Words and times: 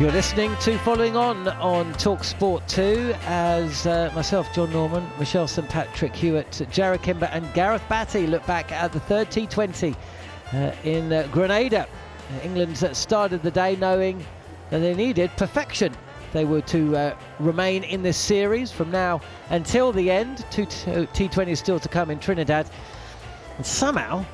You're 0.00 0.12
listening 0.12 0.56
to 0.62 0.78
Following 0.78 1.14
On 1.14 1.46
on 1.46 1.92
Talk 1.92 2.24
Sport 2.24 2.66
2 2.68 3.14
as 3.26 3.86
uh, 3.86 4.10
myself, 4.14 4.50
Jon 4.54 4.72
Norman, 4.72 5.06
Machel 5.18 5.46
St. 5.46 5.68
Patrick 5.68 6.14
Hewitt, 6.14 6.52
Jarrod 6.72 7.02
Kimber, 7.02 7.26
and 7.26 7.46
Gareth 7.52 7.82
Batty 7.86 8.26
look 8.26 8.46
back 8.46 8.72
at 8.72 8.92
the 8.92 9.00
third 9.00 9.28
T20 9.28 9.94
uh, 10.54 10.72
in 10.84 11.12
uh, 11.12 11.28
Grenada. 11.30 11.86
England 12.42 12.78
started 12.96 13.42
the 13.42 13.50
day 13.50 13.76
knowing 13.76 14.24
that 14.70 14.78
they 14.78 14.94
needed 14.94 15.30
perfection. 15.36 15.94
They 16.32 16.46
were 16.46 16.62
to 16.62 16.96
uh, 16.96 17.16
remain 17.38 17.84
in 17.84 18.02
this 18.02 18.16
series 18.16 18.72
from 18.72 18.90
now 18.90 19.20
until 19.50 19.92
the 19.92 20.10
end. 20.10 20.46
Two 20.50 20.64
T20s 20.64 21.58
still 21.58 21.78
to 21.78 21.88
come 21.90 22.10
in 22.10 22.18
Trinidad. 22.18 22.70
And 23.58 23.66
somehow 23.66 24.24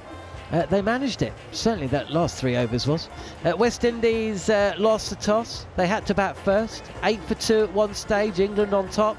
uh, 0.53 0.67
they 0.67 0.81
managed 0.81 1.23
it. 1.23 1.33
Certainly 1.53 1.89
that 1.89 2.11
last 2.11 2.37
three 2.39 2.57
overs 2.57 2.87
was. 2.87 3.09
Uh, 3.45 3.57
West 3.57 3.85
Indies 3.85 4.49
uh, 4.49 4.75
lost 4.79 5.11
the 5.11 5.17
toss. 5.17 5.67
They 5.77 5.87
had 5.87 6.07
to 6.07 6.15
bat 6.15 6.37
first. 6.37 6.85
Eight 7.03 7.23
for 7.25 7.35
two 7.35 7.65
at 7.65 7.73
one 7.73 7.95
stage. 7.95 8.39
England 8.39 8.73
on 8.73 8.89
top. 8.89 9.17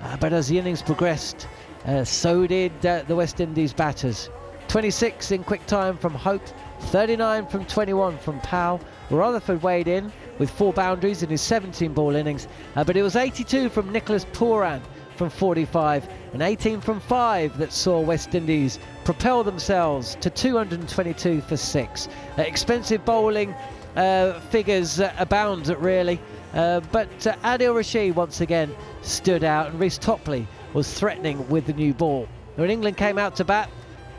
Uh, 0.00 0.16
but 0.18 0.32
as 0.32 0.48
the 0.48 0.58
innings 0.58 0.82
progressed, 0.82 1.48
uh, 1.86 2.04
so 2.04 2.46
did 2.46 2.72
uh, 2.84 3.02
the 3.08 3.16
West 3.16 3.40
Indies 3.40 3.72
batters. 3.72 4.30
26 4.68 5.32
in 5.32 5.42
quick 5.42 5.64
time 5.66 5.96
from 5.96 6.14
Hope. 6.14 6.42
39 6.80 7.46
from 7.46 7.64
21 7.64 8.18
from 8.18 8.38
Powell. 8.40 8.80
Rutherford 9.10 9.62
weighed 9.62 9.88
in 9.88 10.12
with 10.38 10.50
four 10.50 10.72
boundaries 10.72 11.22
in 11.22 11.30
his 11.30 11.40
17 11.40 11.92
ball 11.94 12.14
innings. 12.14 12.46
but 12.74 12.96
it 12.96 13.02
was 13.02 13.16
82 13.16 13.70
from 13.70 13.90
Nicholas 13.90 14.26
Pooran 14.26 14.80
from 15.16 15.30
45 15.30 16.08
and 16.32 16.42
18 16.42 16.80
from 16.80 17.00
5 17.00 17.58
that 17.58 17.72
saw 17.72 18.00
West 18.00 18.34
Indies 18.34 18.78
propel 19.08 19.42
themselves 19.42 20.18
to 20.20 20.28
222 20.28 21.40
for 21.40 21.56
6. 21.56 22.08
Uh, 22.36 22.42
expensive 22.42 23.02
bowling 23.06 23.54
uh, 23.96 24.38
figures 24.50 25.00
abound, 25.16 25.66
really. 25.80 26.20
Uh, 26.52 26.80
but 26.92 27.26
uh, 27.26 27.34
Adil 27.36 27.74
Rashid 27.74 28.14
once 28.14 28.42
again 28.42 28.70
stood 29.00 29.44
out, 29.44 29.70
and 29.70 29.80
Reece 29.80 29.96
Topley 29.96 30.46
was 30.74 30.92
threatening 30.92 31.48
with 31.48 31.64
the 31.64 31.72
new 31.72 31.94
ball. 31.94 32.28
When 32.56 32.68
England 32.68 32.98
came 32.98 33.16
out 33.16 33.34
to 33.36 33.46
bat, 33.46 33.70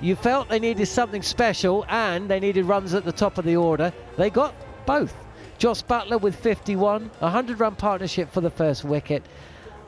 you 0.02 0.16
felt 0.16 0.50
they 0.50 0.58
needed 0.58 0.88
something 0.88 1.22
special 1.22 1.86
and 1.88 2.28
they 2.28 2.40
needed 2.40 2.66
runs 2.66 2.96
at 2.96 3.06
the 3.06 3.12
top 3.12 3.38
of 3.38 3.46
the 3.46 3.58
order. 3.58 3.94
They 4.18 4.32
got 4.32 4.56
both. 4.88 5.14
Jos 5.60 5.84
Buttler 5.84 6.20
with 6.20 6.36
51, 6.36 7.12
a 7.22 7.26
100 7.26 7.60
run 7.60 7.76
partnership 7.76 8.32
for 8.32 8.42
the 8.42 8.50
first 8.50 8.84
wicket, 8.84 9.22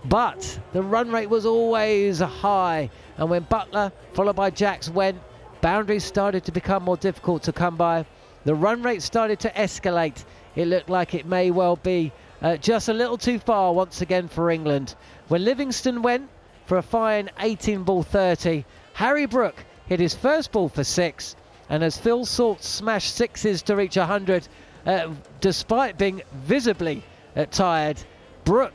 but 0.06 0.60
the 0.74 0.82
run 0.82 1.12
rate 1.12 1.30
was 1.30 1.46
always 1.46 2.20
high. 2.20 2.90
And 3.18 3.30
when 3.30 3.46
Buttler, 3.46 3.92
followed 4.14 4.36
by 4.36 4.50
Jacks, 4.50 4.90
went, 4.90 5.20
boundaries 5.62 6.04
started 6.04 6.44
to 6.46 6.52
become 6.52 6.84
more 6.84 6.98
difficult 6.98 7.44
to 7.44 7.54
come 7.54 7.76
by. 7.76 8.06
The 8.44 8.56
run 8.56 8.82
rate 8.82 9.04
started 9.04 9.40
to 9.42 9.52
escalate. 9.52 10.26
It 10.56 10.68
looked 10.68 10.90
like 10.90 11.14
it 11.14 11.26
may 11.26 11.52
well 11.52 11.76
be 11.76 12.12
uh, 12.42 12.58
just 12.58 12.90
a 12.90 12.94
little 12.94 13.18
too 13.18 13.38
far 13.38 13.74
once 13.74 14.02
again 14.02 14.28
for 14.28 14.50
England. 14.50 14.96
When 15.28 15.46
Livingstone 15.46 16.02
went 16.02 16.30
for 16.66 16.78
a 16.78 16.82
fine 16.82 17.30
18 17.40 17.84
ball 17.84 18.02
30, 18.02 18.66
Harry 18.94 19.28
Brook 19.28 19.64
hit 19.86 20.00
his 20.00 20.16
first 20.16 20.52
ball 20.52 20.70
for 20.70 20.84
six. 20.84 21.36
And 21.70 21.84
as 21.84 21.98
Phil 21.98 22.26
Salt 22.26 22.64
smashed 22.64 23.16
sixes 23.16 23.62
to 23.64 23.76
reach 23.76 23.96
100, 23.96 24.48
uh, 24.86 25.10
despite 25.40 25.98
being 25.98 26.22
visibly 26.34 27.04
uh, 27.36 27.46
tired, 27.46 28.02
Brook 28.44 28.74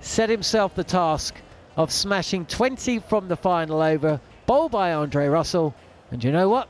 set 0.00 0.30
himself 0.30 0.74
the 0.74 0.84
task 0.84 1.34
of 1.76 1.92
smashing 1.92 2.46
20 2.46 2.98
from 3.00 3.28
the 3.28 3.36
final 3.36 3.82
over, 3.82 4.20
bowled 4.46 4.72
by 4.72 4.92
Andre 4.92 5.28
Russell. 5.28 5.74
And 6.10 6.22
you 6.22 6.32
know 6.32 6.48
what? 6.48 6.68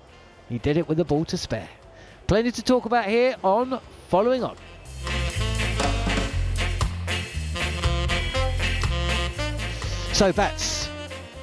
He 0.48 0.58
did 0.58 0.76
it 0.76 0.88
with 0.88 1.00
a 1.00 1.04
ball 1.04 1.24
to 1.26 1.36
spare. 1.36 1.68
Plenty 2.26 2.50
to 2.52 2.62
talk 2.62 2.84
about 2.84 3.06
here 3.06 3.36
on 3.42 3.80
Following 4.08 4.44
On. 4.44 4.56
So, 10.12 10.32
Bats, 10.32 10.88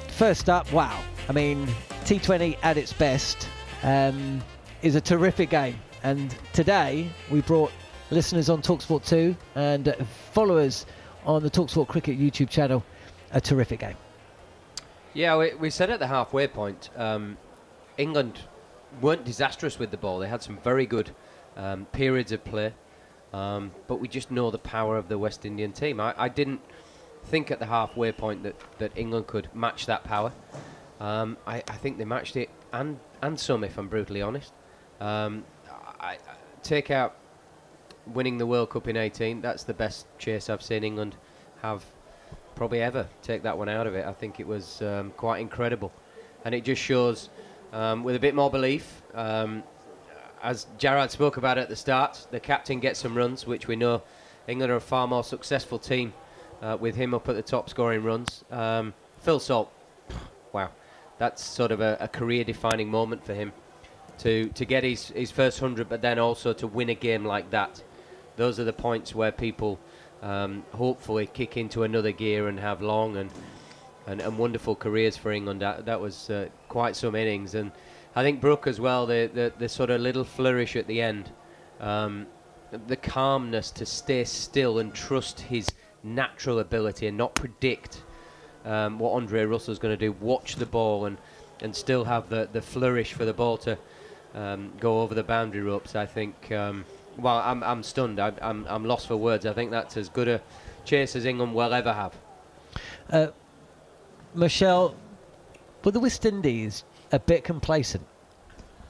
first 0.08 0.48
up, 0.50 0.70
wow. 0.72 1.02
I 1.28 1.32
mean, 1.32 1.66
T20 2.04 2.58
at 2.62 2.76
its 2.76 2.92
best 2.92 3.48
um, 3.82 4.42
is 4.82 4.94
a 4.94 5.00
terrific 5.00 5.50
game. 5.50 5.78
And 6.02 6.36
today 6.52 7.08
we 7.30 7.40
brought 7.40 7.72
listeners 8.10 8.48
on 8.48 8.62
Talksport 8.62 9.06
2 9.06 9.34
and 9.54 9.96
followers 10.32 10.86
on 11.26 11.42
the 11.42 11.50
Talksport 11.50 11.88
Cricket 11.88 12.18
YouTube 12.18 12.48
channel. 12.48 12.84
A 13.32 13.40
terrific 13.40 13.80
game. 13.80 13.96
Yeah, 15.12 15.36
we, 15.36 15.54
we 15.54 15.70
said 15.70 15.90
at 15.90 15.98
the 15.98 16.06
halfway 16.06 16.46
point, 16.46 16.90
um, 16.96 17.36
England 17.98 18.40
weren't 19.00 19.24
disastrous 19.24 19.78
with 19.78 19.90
the 19.90 19.96
ball. 19.96 20.18
They 20.18 20.28
had 20.28 20.42
some 20.42 20.58
very 20.58 20.86
good 20.86 21.10
um, 21.56 21.86
periods 21.86 22.32
of 22.32 22.44
play, 22.44 22.72
um, 23.32 23.72
but 23.88 23.96
we 23.96 24.08
just 24.08 24.30
know 24.30 24.50
the 24.50 24.58
power 24.58 24.96
of 24.96 25.08
the 25.08 25.18
West 25.18 25.44
Indian 25.44 25.72
team. 25.72 26.00
I, 26.00 26.14
I, 26.16 26.28
didn't 26.28 26.60
think 27.24 27.50
at 27.50 27.58
the 27.58 27.66
halfway 27.66 28.12
point 28.12 28.42
that, 28.44 28.54
that 28.78 28.92
England 28.94 29.26
could 29.26 29.48
match 29.54 29.86
that 29.86 30.04
power. 30.04 30.32
Um, 31.00 31.36
I, 31.46 31.56
I, 31.68 31.76
think 31.76 31.98
they 31.98 32.04
matched 32.04 32.36
it 32.36 32.48
and, 32.72 32.98
and 33.22 33.38
some, 33.38 33.64
if 33.64 33.76
I'm 33.78 33.88
brutally 33.88 34.22
honest. 34.22 34.52
Um, 35.00 35.44
I, 36.00 36.12
I 36.12 36.18
take 36.62 36.90
out 36.90 37.16
winning 38.12 38.38
the 38.38 38.46
World 38.46 38.70
Cup 38.70 38.88
in 38.88 38.96
18, 38.96 39.40
that's 39.40 39.64
the 39.64 39.74
best 39.74 40.06
chase 40.18 40.48
I've 40.48 40.62
seen 40.62 40.84
England 40.84 41.16
have 41.62 41.84
probably 42.54 42.80
ever. 42.80 43.08
Take 43.22 43.42
that 43.42 43.56
one 43.56 43.68
out 43.68 43.86
of 43.86 43.94
it. 43.94 44.06
I 44.06 44.12
think 44.12 44.40
it 44.40 44.46
was 44.46 44.82
um, 44.82 45.12
quite 45.16 45.40
incredible. 45.40 45.92
And 46.44 46.54
it 46.54 46.64
just 46.64 46.80
shows, 46.80 47.28
um, 47.72 48.04
with 48.04 48.16
a 48.16 48.20
bit 48.20 48.34
more 48.34 48.50
belief, 48.50 49.02
um, 49.14 49.62
as 50.42 50.66
Jarrod 50.78 51.10
spoke 51.10 51.36
about 51.36 51.58
at 51.58 51.68
the 51.68 51.76
start, 51.76 52.26
the 52.30 52.40
captain 52.40 52.80
gets 52.80 53.00
some 53.00 53.16
runs, 53.16 53.46
which 53.46 53.66
we 53.68 53.76
know 53.76 54.02
England 54.46 54.72
are 54.72 54.76
a 54.76 54.80
far 54.80 55.06
more 55.06 55.24
successful 55.24 55.78
team 55.78 56.12
uh, 56.62 56.76
with 56.78 56.94
him 56.94 57.14
up 57.14 57.28
at 57.28 57.34
the 57.34 57.42
top 57.42 57.68
scoring 57.68 58.02
runs. 58.02 58.44
Um, 58.50 58.94
Phil 59.18 59.40
Salt, 59.40 59.72
wow, 60.52 60.70
that's 61.18 61.44
sort 61.44 61.72
of 61.72 61.80
a, 61.80 61.96
a 62.00 62.08
career 62.08 62.44
defining 62.44 62.90
moment 62.90 63.24
for 63.24 63.34
him 63.34 63.52
to, 64.18 64.48
to 64.50 64.64
get 64.64 64.84
his, 64.84 65.08
his 65.08 65.30
first 65.30 65.60
100, 65.60 65.88
but 65.88 66.00
then 66.00 66.18
also 66.18 66.52
to 66.54 66.66
win 66.66 66.88
a 66.90 66.94
game 66.94 67.24
like 67.24 67.50
that 67.50 67.82
those 68.36 68.60
are 68.60 68.64
the 68.64 68.72
points 68.72 69.14
where 69.14 69.32
people 69.32 69.78
um, 70.22 70.64
hopefully 70.72 71.26
kick 71.26 71.56
into 71.56 71.82
another 71.82 72.12
gear 72.12 72.48
and 72.48 72.58
have 72.60 72.82
long 72.82 73.16
and 73.16 73.30
and, 74.06 74.20
and 74.20 74.38
wonderful 74.38 74.76
careers 74.76 75.16
for 75.16 75.32
England. 75.32 75.62
That, 75.62 75.86
that 75.86 76.00
was 76.00 76.30
uh, 76.30 76.48
quite 76.68 76.94
some 76.94 77.14
innings, 77.14 77.54
and 77.54 77.72
I 78.14 78.22
think 78.22 78.40
Brook 78.40 78.66
as 78.66 78.80
well. 78.80 79.04
The, 79.06 79.30
the, 79.32 79.52
the 79.58 79.68
sort 79.68 79.90
of 79.90 80.00
little 80.00 80.24
flourish 80.24 80.76
at 80.76 80.86
the 80.86 81.02
end, 81.02 81.30
um, 81.80 82.26
the 82.86 82.96
calmness 82.96 83.70
to 83.72 83.86
stay 83.86 84.24
still 84.24 84.78
and 84.78 84.94
trust 84.94 85.40
his 85.40 85.68
natural 86.02 86.60
ability 86.60 87.08
and 87.08 87.16
not 87.16 87.34
predict 87.34 88.02
um, 88.64 88.98
what 88.98 89.12
Andre 89.12 89.44
Russell's 89.44 89.78
going 89.78 89.96
to 89.96 90.04
do. 90.06 90.12
Watch 90.12 90.56
the 90.56 90.66
ball 90.66 91.06
and 91.06 91.18
and 91.62 91.74
still 91.74 92.04
have 92.04 92.28
the 92.28 92.48
the 92.52 92.62
flourish 92.62 93.12
for 93.12 93.24
the 93.24 93.32
ball 93.32 93.56
to 93.58 93.78
um, 94.34 94.72
go 94.78 95.00
over 95.00 95.14
the 95.14 95.24
boundary 95.24 95.62
ropes. 95.62 95.96
I 95.96 96.06
think 96.06 96.52
um, 96.52 96.84
well, 97.18 97.38
I'm, 97.38 97.62
I'm 97.62 97.82
stunned. 97.82 98.20
I, 98.20 98.32
I'm, 98.42 98.66
I'm 98.68 98.84
lost 98.84 99.06
for 99.06 99.16
words. 99.16 99.46
I 99.46 99.52
think 99.52 99.70
that's 99.70 99.96
as 99.96 100.08
good 100.08 100.28
a 100.28 100.40
chase 100.84 101.16
as 101.16 101.24
England 101.24 101.54
will 101.54 101.72
ever 101.72 101.92
have. 101.92 102.14
Uh, 103.10 103.28
Machel, 104.34 104.94
were 105.84 105.92
the 105.92 106.00
West 106.00 106.24
Indies 106.24 106.84
a 107.12 107.18
bit 107.18 107.44
complacent? 107.44 108.04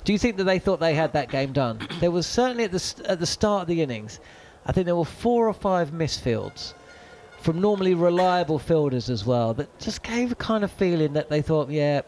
Do 0.05 0.12
you 0.12 0.19
think 0.19 0.37
that 0.37 0.44
they 0.44 0.58
thought 0.58 0.81
they 0.81 0.94
had 0.94 1.12
that 1.14 1.31
game 1.31 1.52
done? 1.52 1.87
There 2.00 2.11
was 2.11 2.26
certainly 2.26 2.64
at 2.64 2.73
the 2.73 2.78
st- 2.78 3.06
at 3.08 3.19
the 3.19 3.26
start 3.26 3.62
of 3.62 3.69
the 3.69 3.82
innings, 3.82 4.20
I 4.64 4.72
think 4.72 4.87
there 4.87 4.96
were 4.96 5.05
four 5.05 5.49
or 5.49 5.52
five 5.52 5.93
misfields 5.93 6.75
from 7.40 7.61
normally 7.61 7.94
reliable 7.94 8.58
fielders 8.58 9.11
as 9.11 9.25
well 9.25 9.55
that 9.55 9.79
just 9.79 10.02
gave 10.02 10.32
a 10.32 10.34
kind 10.34 10.64
of 10.64 10.70
feeling 10.72 11.12
that 11.12 11.29
they 11.29 11.43
thought, 11.43 11.70
yeah, 11.70 12.02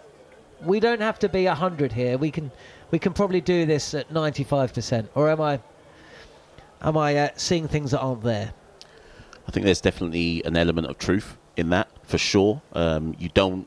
we 0.63 0.81
don't 0.81 1.01
have 1.01 1.19
to 1.21 1.29
be 1.29 1.45
hundred 1.45 1.93
here. 1.93 2.19
We 2.19 2.31
can 2.31 2.51
we 2.91 2.99
can 2.99 3.13
probably 3.13 3.41
do 3.41 3.67
this 3.67 3.95
at 3.95 4.11
ninety 4.11 4.45
five 4.45 4.75
percent. 4.75 5.11
Or 5.15 5.29
am 5.29 5.41
I 5.41 5.61
am 6.83 6.97
I 6.97 7.17
uh, 7.17 7.29
seeing 7.37 7.69
things 7.69 7.91
that 7.91 8.01
aren't 8.01 8.23
there? 8.23 8.53
I 9.47 9.51
think 9.51 9.65
there's 9.65 9.81
definitely 9.81 10.43
an 10.45 10.57
element 10.57 10.89
of 10.89 10.99
truth 10.99 11.37
in 11.57 11.71
that 11.71 11.89
for 12.03 12.19
sure. 12.19 12.63
Um, 12.73 13.15
you 13.19 13.31
don't 13.31 13.67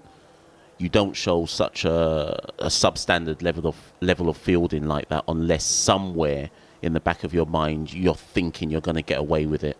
you 0.78 0.90
don't 0.90 1.14
show 1.14 1.46
such 1.46 1.86
a, 1.86 2.40
a 2.60 2.68
substandard 2.68 3.42
level 3.42 3.68
of 3.68 3.76
level 4.02 4.30
of 4.30 4.38
fielding 4.38 4.88
like 4.88 5.10
that 5.10 5.24
unless 5.28 5.64
somewhere 5.64 6.50
in 6.82 6.94
the 6.94 7.00
back 7.00 7.24
of 7.24 7.34
your 7.34 7.46
mind 7.46 7.94
you're 7.94 8.16
thinking 8.16 8.72
you're 8.72 8.82
going 8.82 8.96
to 8.96 9.02
get 9.02 9.20
away 9.20 9.46
with 9.46 9.64
it. 9.64 9.78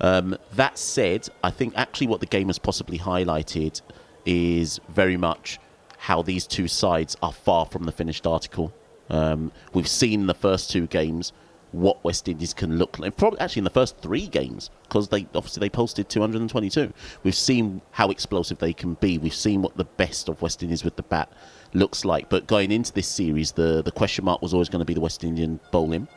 Um, 0.00 0.36
that 0.52 0.76
said, 0.76 1.28
I 1.44 1.50
think 1.50 1.74
actually 1.76 2.08
what 2.08 2.20
the 2.20 2.26
game 2.26 2.48
has 2.48 2.58
possibly 2.58 2.98
highlighted 2.98 3.80
is 4.26 4.80
very 4.88 5.16
much 5.16 5.60
how 5.98 6.22
these 6.22 6.46
two 6.46 6.68
sides 6.68 7.16
are 7.22 7.32
far 7.32 7.66
from 7.66 7.84
the 7.84 7.92
finished 7.92 8.26
article. 8.26 8.72
Um, 9.08 9.52
we've 9.72 9.88
seen 9.88 10.26
the 10.26 10.34
first 10.34 10.70
two 10.70 10.86
games 10.86 11.32
what 11.74 12.02
West 12.04 12.28
Indies 12.28 12.54
can 12.54 12.78
look 12.78 12.98
like. 12.98 13.16
Probably 13.16 13.40
actually 13.40 13.60
in 13.60 13.64
the 13.64 13.70
first 13.70 13.98
three 13.98 14.26
games 14.26 14.70
because 14.84 15.08
they 15.08 15.26
obviously 15.34 15.60
they 15.60 15.68
posted 15.68 16.08
222. 16.08 16.92
We've 17.22 17.34
seen 17.34 17.82
how 17.90 18.10
explosive 18.10 18.58
they 18.58 18.72
can 18.72 18.94
be. 18.94 19.18
We've 19.18 19.34
seen 19.34 19.62
what 19.62 19.76
the 19.76 19.84
best 19.84 20.28
of 20.28 20.40
West 20.40 20.62
Indies 20.62 20.84
with 20.84 20.96
the 20.96 21.02
bat 21.02 21.32
looks 21.72 22.04
like. 22.04 22.28
But 22.28 22.46
going 22.46 22.70
into 22.70 22.92
this 22.92 23.08
series, 23.08 23.52
the 23.52 23.82
the 23.82 23.92
question 23.92 24.24
mark 24.24 24.40
was 24.40 24.54
always 24.54 24.68
going 24.68 24.80
to 24.80 24.84
be 24.84 24.94
the 24.94 25.00
West 25.00 25.24
Indian 25.24 25.60
bowling. 25.72 26.08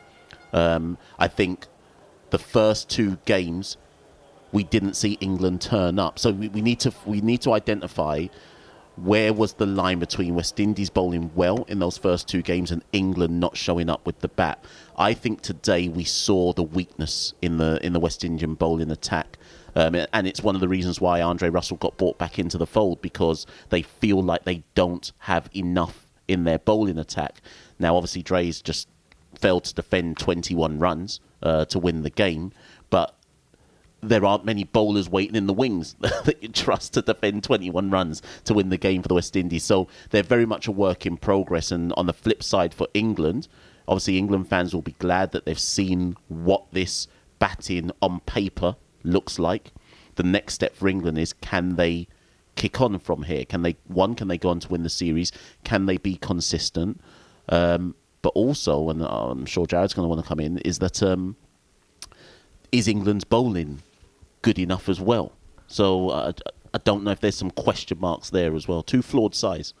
Um, 0.52 0.96
I 1.18 1.28
think 1.28 1.66
the 2.30 2.38
first 2.38 2.88
two 2.88 3.18
games 3.24 3.76
we 4.52 4.64
didn't 4.64 4.94
see 4.94 5.18
England 5.20 5.60
turn 5.60 5.98
up, 5.98 6.18
so 6.18 6.30
we, 6.30 6.48
we 6.48 6.62
need 6.62 6.80
to 6.80 6.92
we 7.04 7.20
need 7.20 7.42
to 7.42 7.52
identify 7.52 8.26
where 9.02 9.32
was 9.32 9.54
the 9.54 9.66
line 9.66 9.98
between 9.98 10.34
West 10.34 10.58
Indies 10.58 10.90
bowling 10.90 11.30
well 11.34 11.64
in 11.68 11.78
those 11.78 11.98
first 11.98 12.28
two 12.28 12.42
games 12.42 12.70
and 12.70 12.82
England 12.92 13.38
not 13.40 13.56
showing 13.56 13.88
up 13.88 14.04
with 14.06 14.20
the 14.20 14.28
bat? 14.28 14.64
I 14.96 15.14
think 15.14 15.40
today 15.40 15.88
we 15.88 16.04
saw 16.04 16.52
the 16.52 16.62
weakness 16.62 17.34
in 17.40 17.58
the 17.58 17.84
in 17.84 17.92
the 17.92 18.00
West 18.00 18.24
Indian 18.24 18.54
bowling 18.54 18.90
attack. 18.90 19.38
Um, 19.76 19.94
and 20.12 20.26
it's 20.26 20.42
one 20.42 20.54
of 20.54 20.60
the 20.60 20.68
reasons 20.68 21.00
why 21.00 21.22
Andre 21.22 21.50
Russell 21.50 21.76
got 21.76 21.96
brought 21.96 22.18
back 22.18 22.38
into 22.38 22.58
the 22.58 22.66
fold 22.66 23.00
because 23.00 23.46
they 23.68 23.82
feel 23.82 24.22
like 24.22 24.44
they 24.44 24.64
don't 24.74 25.12
have 25.18 25.48
enough 25.54 26.06
in 26.26 26.44
their 26.44 26.58
bowling 26.58 26.98
attack. 26.98 27.40
Now, 27.78 27.96
obviously, 27.96 28.22
Dre's 28.22 28.60
just 28.60 28.88
failed 29.38 29.64
to 29.64 29.74
defend 29.74 30.18
21 30.18 30.78
runs 30.78 31.20
uh, 31.42 31.64
to 31.66 31.78
win 31.78 32.02
the 32.02 32.10
game, 32.10 32.52
there 34.00 34.24
aren't 34.24 34.44
many 34.44 34.64
bowlers 34.64 35.08
waiting 35.08 35.34
in 35.34 35.46
the 35.46 35.52
wings 35.52 35.94
that 36.00 36.36
you 36.40 36.48
trust 36.48 36.94
to 36.94 37.02
defend 37.02 37.42
21 37.44 37.90
runs 37.90 38.22
to 38.44 38.54
win 38.54 38.68
the 38.68 38.76
game 38.76 39.02
for 39.02 39.08
the 39.08 39.14
West 39.14 39.34
Indies. 39.36 39.64
So 39.64 39.88
they're 40.10 40.22
very 40.22 40.46
much 40.46 40.66
a 40.66 40.72
work 40.72 41.04
in 41.04 41.16
progress. 41.16 41.70
And 41.70 41.92
on 41.94 42.06
the 42.06 42.12
flip 42.12 42.42
side 42.42 42.72
for 42.72 42.86
England, 42.94 43.48
obviously 43.88 44.18
England 44.18 44.48
fans 44.48 44.74
will 44.74 44.82
be 44.82 44.94
glad 44.98 45.32
that 45.32 45.44
they've 45.44 45.58
seen 45.58 46.16
what 46.28 46.64
this 46.72 47.08
batting 47.38 47.90
on 48.00 48.20
paper 48.20 48.76
looks 49.02 49.38
like. 49.38 49.72
The 50.14 50.22
next 50.22 50.54
step 50.54 50.76
for 50.76 50.88
England 50.88 51.18
is 51.18 51.32
can 51.32 51.76
they 51.76 52.08
kick 52.54 52.80
on 52.80 52.98
from 52.98 53.24
here? 53.24 53.44
Can 53.44 53.62
they 53.62 53.76
one? 53.86 54.14
Can 54.14 54.28
they 54.28 54.38
go 54.38 54.50
on 54.50 54.60
to 54.60 54.68
win 54.68 54.82
the 54.82 54.90
series? 54.90 55.32
Can 55.64 55.86
they 55.86 55.96
be 55.96 56.16
consistent? 56.16 57.00
Um, 57.48 57.94
but 58.20 58.30
also, 58.30 58.90
and 58.90 59.02
I'm 59.02 59.46
sure 59.46 59.64
Jarrod's 59.64 59.94
going 59.94 60.04
to 60.04 60.08
want 60.08 60.22
to 60.22 60.28
come 60.28 60.40
in, 60.40 60.58
is 60.58 60.80
that 60.80 61.02
um, 61.02 61.36
is 62.72 62.88
England's 62.88 63.24
bowling 63.24 63.80
good 64.42 64.58
enough 64.58 64.88
as 64.88 65.00
well. 65.00 65.32
So 65.66 66.10
uh, 66.10 66.32
I 66.74 66.78
don't 66.78 67.04
know 67.04 67.10
if 67.10 67.20
there's 67.20 67.36
some 67.36 67.50
question 67.50 67.98
marks 68.00 68.30
there 68.30 68.54
as 68.54 68.68
well. 68.68 68.82
Two 68.82 69.02
flawed 69.02 69.34
size. 69.34 69.74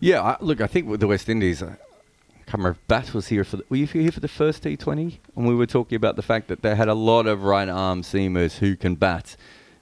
Yeah, 0.00 0.22
I, 0.22 0.36
look, 0.40 0.60
I 0.60 0.66
think 0.66 0.88
with 0.88 1.00
the 1.00 1.06
West 1.06 1.28
Indies, 1.28 1.62
uh, 1.62 1.66
I 1.66 2.50
can't 2.50 2.58
remember 2.58 2.78
Bat 2.86 3.14
was 3.14 3.28
here 3.28 3.44
for. 3.44 3.58
The, 3.58 3.64
were 3.68 3.76
you 3.76 3.86
here 3.86 4.12
for 4.12 4.20
the 4.20 4.28
first 4.28 4.62
T20? 4.62 5.18
And 5.36 5.46
we 5.46 5.54
were 5.54 5.66
talking 5.66 5.96
about 5.96 6.16
the 6.16 6.22
fact 6.22 6.48
that 6.48 6.62
they 6.62 6.74
had 6.74 6.88
a 6.88 6.94
lot 6.94 7.26
of 7.26 7.42
right 7.42 7.68
arm 7.68 8.02
seamers 8.02 8.58
who 8.58 8.76
can 8.76 8.94
bat, 8.94 9.36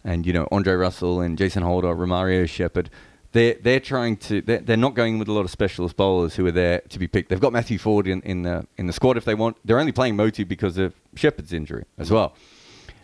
and 0.05 0.27
you 0.27 0.33
know 0.33 0.49
Andre 0.51 0.75
Russell 0.75 1.21
and 1.21 1.37
Jason 1.37 1.63
Holder, 1.63 1.89
Romario 1.89 2.49
Shepherd. 2.49 2.91
They're, 3.33 3.57
they're 3.61 3.81
trying 3.81 4.17
to 4.19 4.41
they're, 4.41 4.61
they're 4.61 4.77
not 4.79 4.95
going 4.95 5.19
with 5.19 5.29
a 5.29 5.33
lot 5.33 5.43
of 5.43 5.51
specialist 5.51 5.97
bowlers 5.97 6.37
who 6.37 6.47
are 6.47 6.53
there 6.53 6.81
to 6.89 6.99
be 6.99 7.07
picked. 7.07 7.29
They've 7.29 7.41
got 7.41 7.53
Matthew 7.53 7.77
Forde 7.77 8.07
in, 8.07 8.23
in 8.23 8.43
the 8.43 8.67
in 8.79 8.87
the 8.87 8.95
squad 8.95 9.19
if 9.19 9.27
they 9.27 9.35
want. 9.35 9.59
They're 9.65 9.79
only 9.79 9.93
playing 9.93 10.17
Motie 10.17 10.49
because 10.49 10.79
of 10.79 10.95
Shepherd's 11.15 11.53
injury 11.53 11.85
as 11.99 12.11
well, 12.11 12.35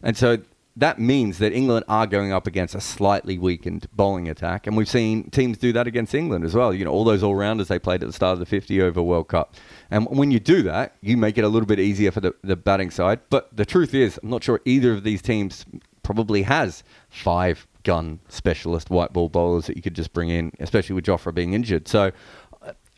and 0.02 0.16
so 0.16 0.38
that 0.76 0.98
means 0.98 1.38
that 1.38 1.52
England 1.52 1.84
are 1.88 2.06
going 2.06 2.32
up 2.32 2.46
against 2.46 2.74
a 2.74 2.80
slightly 2.80 3.38
weakened 3.38 3.86
bowling 3.92 4.28
attack, 4.28 4.66
and 4.66 4.76
we've 4.76 4.88
seen 4.88 5.30
teams 5.30 5.58
do 5.58 5.72
that 5.72 5.86
against 5.86 6.14
England 6.14 6.44
as 6.44 6.54
well. 6.54 6.72
You 6.72 6.84
know, 6.84 6.90
all 6.90 7.04
those 7.04 7.22
all 7.22 7.34
rounders 7.34 7.68
they 7.68 7.78
played 7.78 8.02
at 8.02 8.06
the 8.06 8.12
start 8.12 8.34
of 8.34 8.38
the 8.38 8.46
50 8.46 8.80
over 8.80 9.02
World 9.02 9.28
Cup. 9.28 9.54
And 9.90 10.06
when 10.06 10.30
you 10.30 10.40
do 10.40 10.62
that, 10.62 10.96
you 11.02 11.16
make 11.16 11.36
it 11.36 11.44
a 11.44 11.48
little 11.48 11.66
bit 11.66 11.78
easier 11.78 12.10
for 12.10 12.20
the, 12.20 12.34
the 12.42 12.56
batting 12.56 12.90
side. 12.90 13.20
But 13.28 13.54
the 13.54 13.66
truth 13.66 13.94
is, 13.94 14.18
I'm 14.22 14.30
not 14.30 14.42
sure 14.42 14.60
either 14.64 14.92
of 14.92 15.04
these 15.04 15.20
teams 15.20 15.66
probably 16.02 16.42
has 16.42 16.82
five 17.08 17.66
gun 17.84 18.20
specialist 18.28 18.90
white 18.90 19.12
ball 19.12 19.28
bowlers 19.28 19.66
that 19.66 19.76
you 19.76 19.82
could 19.82 19.94
just 19.94 20.12
bring 20.12 20.28
in, 20.28 20.52
especially 20.60 20.94
with 20.94 21.04
Jofra 21.04 21.34
being 21.34 21.52
injured. 21.52 21.88
So 21.88 22.12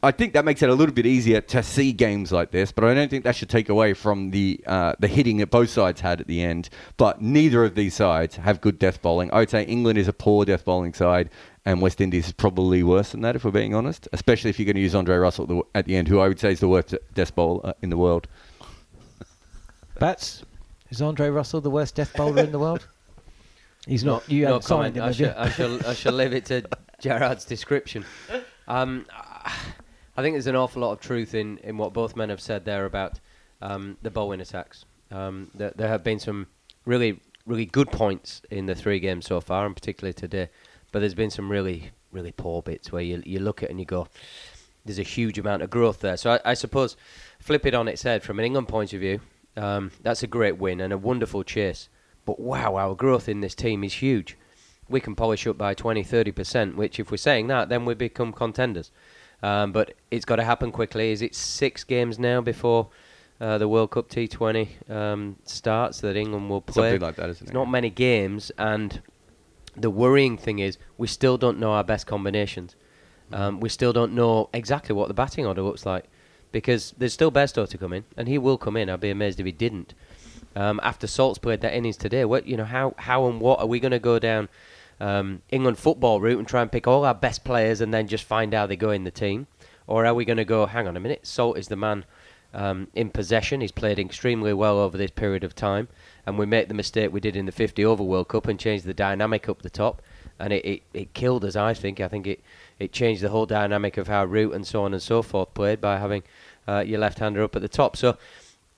I 0.04 0.10
think 0.10 0.34
that 0.34 0.44
makes 0.44 0.62
it 0.62 0.68
a 0.68 0.74
little 0.74 0.94
bit 0.94 1.06
easier 1.06 1.40
to 1.40 1.62
see 1.62 1.90
games 1.92 2.30
like 2.30 2.50
this, 2.50 2.70
but 2.72 2.84
I 2.84 2.92
don't 2.92 3.08
think 3.08 3.24
that 3.24 3.34
should 3.34 3.48
take 3.48 3.70
away 3.70 3.94
from 3.94 4.32
the 4.32 4.60
uh, 4.66 4.94
the 4.98 5.08
hitting 5.08 5.38
that 5.38 5.50
both 5.50 5.70
sides 5.70 6.02
had 6.02 6.20
at 6.20 6.26
the 6.26 6.42
end. 6.42 6.68
But 6.98 7.22
neither 7.22 7.64
of 7.64 7.74
these 7.74 7.94
sides 7.94 8.36
have 8.36 8.60
good 8.60 8.78
death 8.78 9.00
bowling. 9.00 9.32
I 9.32 9.38
would 9.38 9.48
say 9.48 9.64
England 9.64 9.98
is 9.98 10.06
a 10.06 10.12
poor 10.12 10.44
death 10.44 10.62
bowling 10.62 10.92
side, 10.92 11.30
and 11.64 11.80
West 11.80 12.02
Indies 12.02 12.26
is 12.26 12.32
probably 12.32 12.82
worse 12.82 13.12
than 13.12 13.22
that, 13.22 13.34
if 13.34 13.46
we're 13.46 13.50
being 13.50 13.74
honest. 13.74 14.06
Especially 14.12 14.50
if 14.50 14.58
you're 14.58 14.66
going 14.66 14.76
to 14.76 14.82
use 14.82 14.94
Andre 14.94 15.16
Russell 15.16 15.66
at 15.74 15.86
the, 15.86 15.96
end, 15.96 16.08
who 16.08 16.20
I 16.20 16.28
would 16.28 16.38
say 16.38 16.52
is 16.52 16.60
the 16.60 16.68
worst 16.68 16.94
death 17.14 17.34
bowler 17.34 17.72
in 17.80 17.88
the 17.88 17.96
world. 17.96 18.28
Bats, 19.98 20.44
is 20.90 21.00
Andre 21.00 21.30
Russell 21.30 21.62
the 21.62 21.70
worst 21.70 21.94
death 21.94 22.12
bowler 22.14 22.42
in 22.42 22.52
the 22.52 22.58
world? 22.58 22.86
He's 23.86 24.04
not. 24.04 24.28
You 24.30 24.42
no 24.42 24.48
haven't 24.48 24.62
signed 24.64 24.96
comment. 24.96 24.96
him, 24.96 25.02
I, 25.02 25.06
have 25.06 25.18
you? 25.18 25.26
shall, 25.26 25.38
I 25.38 25.78
shall. 25.78 25.90
I 25.90 25.94
shall 25.94 26.12
leave 26.12 26.34
it 26.34 26.44
to 26.46 26.62
Gerard's 27.00 27.46
description. 27.46 28.04
Um, 28.68 29.06
I 30.16 30.22
think 30.22 30.34
there's 30.34 30.46
an 30.46 30.56
awful 30.56 30.82
lot 30.82 30.92
of 30.92 31.00
truth 31.00 31.34
in, 31.34 31.58
in 31.58 31.76
what 31.76 31.92
both 31.92 32.16
men 32.16 32.28
have 32.28 32.40
said 32.40 32.64
there 32.64 32.84
about 32.84 33.20
um, 33.60 33.96
the 34.02 34.10
bowling 34.10 34.40
attacks. 34.40 34.84
Um, 35.10 35.50
there, 35.54 35.72
there 35.74 35.88
have 35.88 36.04
been 36.04 36.18
some 36.18 36.46
really 36.84 37.20
really 37.46 37.66
good 37.66 37.90
points 37.90 38.40
in 38.50 38.66
the 38.66 38.74
three 38.74 38.98
games 39.00 39.26
so 39.26 39.40
far, 39.40 39.66
and 39.66 39.74
particularly 39.74 40.14
today. 40.14 40.48
But 40.92 41.00
there's 41.00 41.14
been 41.14 41.30
some 41.30 41.50
really 41.50 41.90
really 42.12 42.32
poor 42.32 42.62
bits 42.62 42.92
where 42.92 43.02
you 43.02 43.22
you 43.24 43.40
look 43.40 43.62
at 43.62 43.68
it 43.68 43.70
and 43.70 43.80
you 43.80 43.86
go, 43.86 44.08
there's 44.84 44.98
a 44.98 45.02
huge 45.02 45.38
amount 45.38 45.62
of 45.62 45.70
growth 45.70 46.00
there. 46.00 46.16
So 46.16 46.32
I, 46.32 46.50
I 46.50 46.54
suppose 46.54 46.96
flip 47.38 47.66
it 47.66 47.74
on 47.74 47.88
its 47.88 48.02
head 48.02 48.22
from 48.22 48.38
an 48.38 48.44
England 48.44 48.68
point 48.68 48.92
of 48.92 49.00
view. 49.00 49.20
Um, 49.56 49.92
that's 50.02 50.22
a 50.22 50.26
great 50.26 50.58
win 50.58 50.80
and 50.80 50.92
a 50.92 50.98
wonderful 50.98 51.42
chase. 51.42 51.88
But 52.24 52.40
wow, 52.40 52.76
our 52.76 52.94
growth 52.94 53.28
in 53.28 53.40
this 53.40 53.54
team 53.54 53.84
is 53.84 53.94
huge. 53.94 54.36
We 54.88 55.00
can 55.00 55.14
polish 55.14 55.46
up 55.46 55.56
by 55.56 55.74
20, 55.74 56.04
30%, 56.04 56.74
which 56.74 56.98
if 56.98 57.10
we're 57.10 57.16
saying 57.16 57.46
that, 57.48 57.68
then 57.68 57.84
we 57.84 57.94
become 57.94 58.32
contenders. 58.32 58.90
Um, 59.44 59.72
but 59.72 59.92
it's 60.10 60.24
got 60.24 60.36
to 60.36 60.44
happen 60.44 60.72
quickly. 60.72 61.12
Is 61.12 61.20
it 61.20 61.34
six 61.34 61.84
games 61.84 62.18
now 62.18 62.40
before 62.40 62.88
uh, 63.42 63.58
the 63.58 63.68
World 63.68 63.90
Cup 63.90 64.08
T20 64.08 64.90
um, 64.90 65.36
starts 65.44 66.00
that 66.00 66.16
England 66.16 66.48
will 66.48 66.62
play? 66.62 66.92
Something 66.92 67.06
like 67.06 67.16
that, 67.16 67.28
isn't 67.28 67.42
it's 67.42 67.50
it? 67.50 67.54
not 67.54 67.66
many 67.66 67.90
games, 67.90 68.50
and 68.56 69.02
the 69.76 69.90
worrying 69.90 70.38
thing 70.38 70.60
is 70.60 70.78
we 70.96 71.06
still 71.06 71.36
don't 71.36 71.58
know 71.58 71.72
our 71.72 71.84
best 71.84 72.06
combinations. 72.06 72.74
Um, 73.34 73.60
we 73.60 73.68
still 73.68 73.92
don't 73.92 74.14
know 74.14 74.48
exactly 74.54 74.94
what 74.94 75.08
the 75.08 75.14
batting 75.14 75.44
order 75.44 75.60
looks 75.60 75.84
like 75.84 76.06
because 76.50 76.94
there's 76.96 77.12
still 77.12 77.30
Bairstow 77.30 77.68
to 77.68 77.76
come 77.76 77.92
in, 77.92 78.04
and 78.16 78.28
he 78.28 78.38
will 78.38 78.56
come 78.56 78.78
in. 78.78 78.88
I'd 78.88 79.00
be 79.00 79.10
amazed 79.10 79.40
if 79.40 79.44
he 79.44 79.52
didn't. 79.52 79.92
Um, 80.56 80.80
after 80.82 81.06
Salt's 81.06 81.38
played 81.38 81.60
that 81.60 81.74
innings 81.74 81.98
today, 81.98 82.24
what 82.24 82.46
you 82.46 82.56
know, 82.56 82.64
how 82.64 82.94
how 82.96 83.26
and 83.26 83.42
what 83.42 83.60
are 83.60 83.66
we 83.66 83.78
going 83.78 83.92
to 83.92 83.98
go 83.98 84.18
down 84.18 84.48
um, 85.00 85.42
England 85.50 85.78
football 85.78 86.20
route 86.20 86.38
and 86.38 86.48
try 86.48 86.62
and 86.62 86.70
pick 86.70 86.86
all 86.86 87.04
our 87.04 87.14
best 87.14 87.44
players 87.44 87.80
and 87.80 87.92
then 87.92 88.06
just 88.06 88.24
find 88.24 88.52
how 88.54 88.66
they 88.66 88.76
go 88.76 88.90
in 88.90 89.04
the 89.04 89.10
team, 89.10 89.46
or 89.86 90.06
are 90.06 90.14
we 90.14 90.24
going 90.24 90.36
to 90.38 90.44
go? 90.44 90.66
Hang 90.66 90.88
on 90.88 90.96
a 90.96 91.00
minute, 91.00 91.26
Salt 91.26 91.58
is 91.58 91.68
the 91.68 91.76
man 91.76 92.04
um, 92.54 92.88
in 92.94 93.10
possession. 93.10 93.60
He's 93.60 93.72
played 93.72 93.98
extremely 93.98 94.52
well 94.52 94.78
over 94.78 94.96
this 94.96 95.10
period 95.10 95.44
of 95.44 95.54
time, 95.54 95.88
and 96.26 96.38
we 96.38 96.46
make 96.46 96.68
the 96.68 96.74
mistake 96.74 97.12
we 97.12 97.20
did 97.20 97.36
in 97.36 97.46
the 97.46 97.52
50 97.52 97.84
over 97.84 98.02
World 98.02 98.28
Cup 98.28 98.46
and 98.46 98.58
changed 98.58 98.84
the 98.84 98.94
dynamic 98.94 99.48
up 99.48 99.62
the 99.62 99.70
top, 99.70 100.00
and 100.38 100.52
it, 100.52 100.64
it, 100.64 100.82
it 100.92 101.14
killed 101.14 101.44
us. 101.44 101.56
I 101.56 101.74
think. 101.74 102.00
I 102.00 102.08
think 102.08 102.26
it 102.26 102.40
it 102.78 102.92
changed 102.92 103.22
the 103.22 103.28
whole 103.28 103.46
dynamic 103.46 103.96
of 103.96 104.08
how 104.08 104.24
Root 104.24 104.54
and 104.54 104.66
so 104.66 104.82
on 104.82 104.92
and 104.92 105.02
so 105.02 105.22
forth 105.22 105.52
played 105.54 105.80
by 105.80 105.98
having 105.98 106.22
uh, 106.66 106.82
your 106.86 106.98
left-hander 106.98 107.42
up 107.42 107.54
at 107.54 107.62
the 107.62 107.68
top. 107.68 107.96
So 107.96 108.16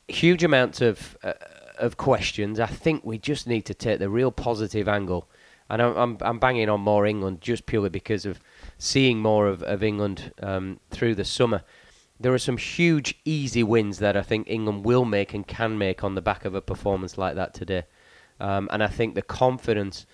huge 0.09 0.43
amounts 0.43 0.81
of 0.81 1.17
uh, 1.23 1.35
of 1.79 1.97
questions. 1.97 2.59
I 2.59 2.67
think 2.67 3.05
we 3.05 3.19
just 3.19 3.47
need 3.47 3.67
to 3.67 3.75
take 3.75 3.99
the 3.99 4.09
real 4.09 4.33
positive 4.33 4.89
angle, 4.89 5.29
and 5.69 5.83
I'm 5.83 6.19
I'm, 6.21 6.39
banging 6.39 6.69
on 6.69 6.81
more 6.81 7.07
England 7.07 7.41
just 7.41 7.67
purely 7.67 7.89
because 7.89 8.25
of 8.25 8.41
seeing 8.79 9.19
more 9.21 9.49
of 9.49 9.63
of 9.63 9.83
England 9.83 10.33
um, 10.43 10.81
through 10.91 11.15
the 11.15 11.25
summer. 11.25 11.63
There 12.19 12.33
are 12.33 12.39
some 12.39 12.57
huge, 12.57 13.19
easy 13.27 13.63
wins 13.63 13.99
that 13.99 14.17
I 14.17 14.23
think 14.23 14.49
England 14.49 14.87
will 14.87 15.05
make 15.05 15.35
and 15.35 15.47
can 15.47 15.77
make 15.77 16.03
on 16.03 16.15
the 16.15 16.23
back 16.23 16.47
of 16.47 16.55
a 16.55 16.63
performance 16.63 17.19
like 17.19 17.35
that 17.35 17.53
today. 17.53 17.85
Um, 18.41 18.71
and 18.73 18.83
I 18.83 18.87
think 18.87 19.15
the 19.15 19.23
confidence 19.23 20.07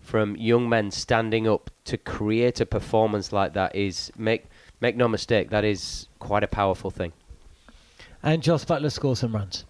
from 0.00 0.36
young 0.36 0.68
men 0.68 0.90
standing 0.90 1.48
up 1.48 1.70
to 1.84 1.96
create 1.96 2.60
a 2.60 2.66
performance 2.66 3.32
like 3.32 3.54
that 3.54 3.74
is 3.74 4.12
make 4.16 4.46
make 4.80 4.96
no 4.96 5.08
mistake 5.08 5.50
that 5.50 5.64
is 5.64 6.08
quite 6.18 6.42
a 6.42 6.48
powerful 6.48 6.90
thing. 6.90 7.12
And 8.22 8.42
Jos 8.42 8.64
Buttler 8.64 8.90
scores 8.90 9.20
some 9.20 9.34
runs. 9.34 9.64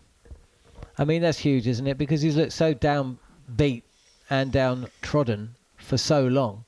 I 0.97 1.05
mean 1.05 1.23
that's 1.23 1.39
huge, 1.39 1.67
isn't 1.67 1.87
it? 1.87 1.99
Because 1.99 2.23
he's 2.23 2.37
looked 2.37 2.53
so 2.53 2.75
downbeat 2.75 3.83
and 4.31 4.53
downtrodden 4.53 5.55
for 5.77 5.97
so 5.99 6.27
long. 6.27 6.65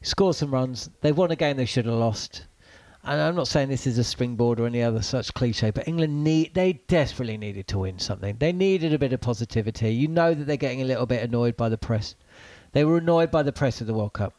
He 0.00 0.06
scores 0.06 0.38
some 0.38 0.52
runs. 0.52 0.90
They 1.00 1.12
won 1.12 1.30
a 1.30 1.36
game 1.36 1.56
they 1.56 1.64
should 1.64 1.86
have 1.86 1.94
lost. 1.94 2.46
And 3.04 3.20
I'm 3.20 3.34
not 3.34 3.48
saying 3.48 3.68
this 3.68 3.86
is 3.86 3.98
a 3.98 4.04
springboard 4.04 4.60
or 4.60 4.66
any 4.66 4.82
other 4.82 5.02
such 5.02 5.34
cliche, 5.34 5.70
but 5.70 5.88
England 5.88 6.22
need 6.22 6.54
they 6.54 6.74
desperately 6.86 7.36
needed 7.36 7.66
to 7.68 7.80
win 7.80 7.98
something. 7.98 8.36
They 8.38 8.52
needed 8.52 8.94
a 8.94 8.98
bit 8.98 9.12
of 9.12 9.20
positivity. 9.20 9.92
You 9.92 10.06
know 10.06 10.34
that 10.34 10.44
they're 10.46 10.56
getting 10.56 10.82
a 10.82 10.86
little 10.86 11.06
bit 11.06 11.22
annoyed 11.22 11.56
by 11.56 11.68
the 11.68 11.78
press. 11.78 12.14
They 12.72 12.84
were 12.84 12.98
annoyed 12.98 13.30
by 13.30 13.42
the 13.42 13.52
press 13.52 13.80
of 13.80 13.88
the 13.88 13.94
World 13.94 14.12
Cup. 14.12 14.34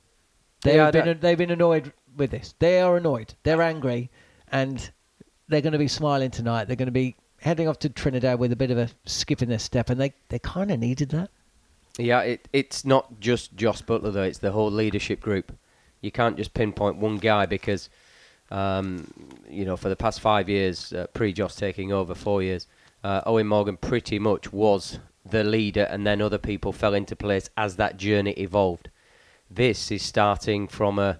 They 0.61 0.77
Yeah, 0.77 0.85
have 0.85 0.93
been, 0.93 1.19
they've 1.19 1.37
been 1.37 1.51
annoyed 1.51 1.91
with 2.15 2.31
this. 2.31 2.55
They 2.59 2.79
are 2.79 2.95
annoyed. 2.95 3.33
They're 3.43 3.61
angry, 3.61 4.09
and 4.49 4.89
they're 5.49 5.61
going 5.61 5.73
to 5.73 5.79
be 5.79 5.89
smiling 5.89 6.31
tonight. 6.31 6.65
They're 6.65 6.77
going 6.77 6.85
to 6.87 6.91
be 6.91 7.15
heading 7.41 7.67
off 7.67 7.79
to 7.79 7.89
Trinidad 7.89 8.39
with 8.39 8.53
a 8.53 8.55
bit 8.55 8.71
of 8.71 8.77
a 8.77 8.89
skip 9.05 9.41
in 9.41 9.49
their 9.49 9.59
step, 9.59 9.89
and 9.89 9.99
they 9.99 10.13
they 10.29 10.39
kind 10.39 10.71
of 10.71 10.79
needed 10.79 11.09
that. 11.09 11.29
Yeah, 11.97 12.21
it, 12.21 12.47
it's 12.51 12.85
not 12.85 13.19
just 13.19 13.55
Jos 13.55 13.81
Buttler 13.81 14.11
though; 14.11 14.23
it's 14.23 14.39
the 14.39 14.51
whole 14.51 14.71
leadership 14.71 15.19
group. 15.21 15.51
You 16.01 16.11
can't 16.11 16.35
just 16.37 16.53
pinpoint 16.53 16.97
one 16.97 17.17
guy 17.17 17.45
because, 17.45 17.89
um, 18.51 19.07
you 19.49 19.63
know, 19.63 19.77
for 19.77 19.89
the 19.89 19.95
past 19.95 20.19
five 20.19 20.49
years, 20.49 20.91
uh, 20.91 21.07
pre-Jos 21.13 21.55
taking 21.55 21.93
over, 21.93 22.13
four 22.13 22.43
years, 22.43 22.67
uh, 23.03 23.21
Eoin 23.21 23.45
Morgan 23.45 23.77
pretty 23.77 24.19
much 24.19 24.51
was 24.51 24.99
the 25.25 25.43
leader, 25.43 25.83
and 25.83 26.05
then 26.05 26.21
other 26.21 26.37
people 26.39 26.73
fell 26.73 26.93
into 26.93 27.15
place 27.15 27.49
as 27.55 27.77
that 27.77 27.97
journey 27.97 28.31
evolved. 28.31 28.89
This 29.49 29.91
is 29.91 30.01
starting 30.01 30.67
from 30.67 30.99
a 30.99 31.19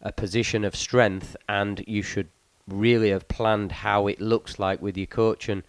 a 0.00 0.12
position 0.12 0.64
of 0.64 0.76
strength, 0.76 1.34
and 1.48 1.82
you 1.86 2.02
should 2.02 2.28
really 2.68 3.10
have 3.10 3.26
planned 3.26 3.72
how 3.72 4.06
it 4.06 4.20
looks 4.20 4.58
like 4.58 4.80
with 4.80 4.96
your 4.96 5.06
coach 5.06 5.48
and, 5.48 5.62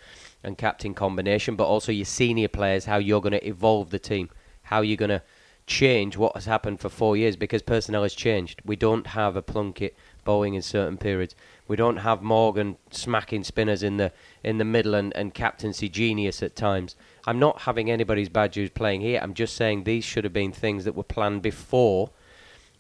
and 0.45 0.57
captain 0.57 0.93
combination, 0.93 1.55
but 1.55 1.65
also 1.65 1.91
your 1.91 2.05
senior 2.05 2.47
players, 2.47 2.85
how 2.85 2.97
you're 2.97 3.21
going 3.21 3.33
to 3.33 3.47
evolve 3.47 3.89
the 3.89 3.99
team, 3.99 4.29
how 4.63 4.81
you're 4.81 4.95
going 4.95 5.09
to 5.09 5.21
change 5.67 6.15
what 6.15 6.35
has 6.35 6.45
happened 6.45 6.79
for 6.79 6.89
four 6.89 7.17
years 7.17 7.35
because 7.35 7.61
personnel 7.63 8.03
has 8.03 8.13
changed. 8.13 8.61
We 8.63 8.75
don't 8.75 9.07
have 9.07 9.35
a 9.35 9.41
Plunkett 9.41 9.95
bowling 10.23 10.53
in 10.53 10.61
certain 10.61 10.97
periods. 10.97 11.35
We 11.67 11.75
don't 11.75 11.97
have 11.97 12.21
Morgan 12.21 12.77
smacking 12.91 13.43
spinners 13.43 13.81
in 13.81 13.97
the 13.97 14.11
in 14.43 14.59
the 14.59 14.65
middle 14.65 14.93
and, 14.93 15.15
and 15.15 15.33
captaincy 15.33 15.89
genius 15.89 16.43
at 16.43 16.55
times. 16.55 16.95
I'm 17.25 17.39
not 17.39 17.61
having 17.61 17.89
anybody's 17.89 18.29
badge 18.29 18.55
who's 18.55 18.69
playing 18.69 19.01
here. 19.01 19.19
I'm 19.21 19.33
just 19.33 19.55
saying 19.55 19.83
these 19.83 20.03
should 20.03 20.23
have 20.23 20.33
been 20.33 20.51
things 20.51 20.85
that 20.85 20.95
were 20.95 21.03
planned 21.03 21.41
before 21.41 22.11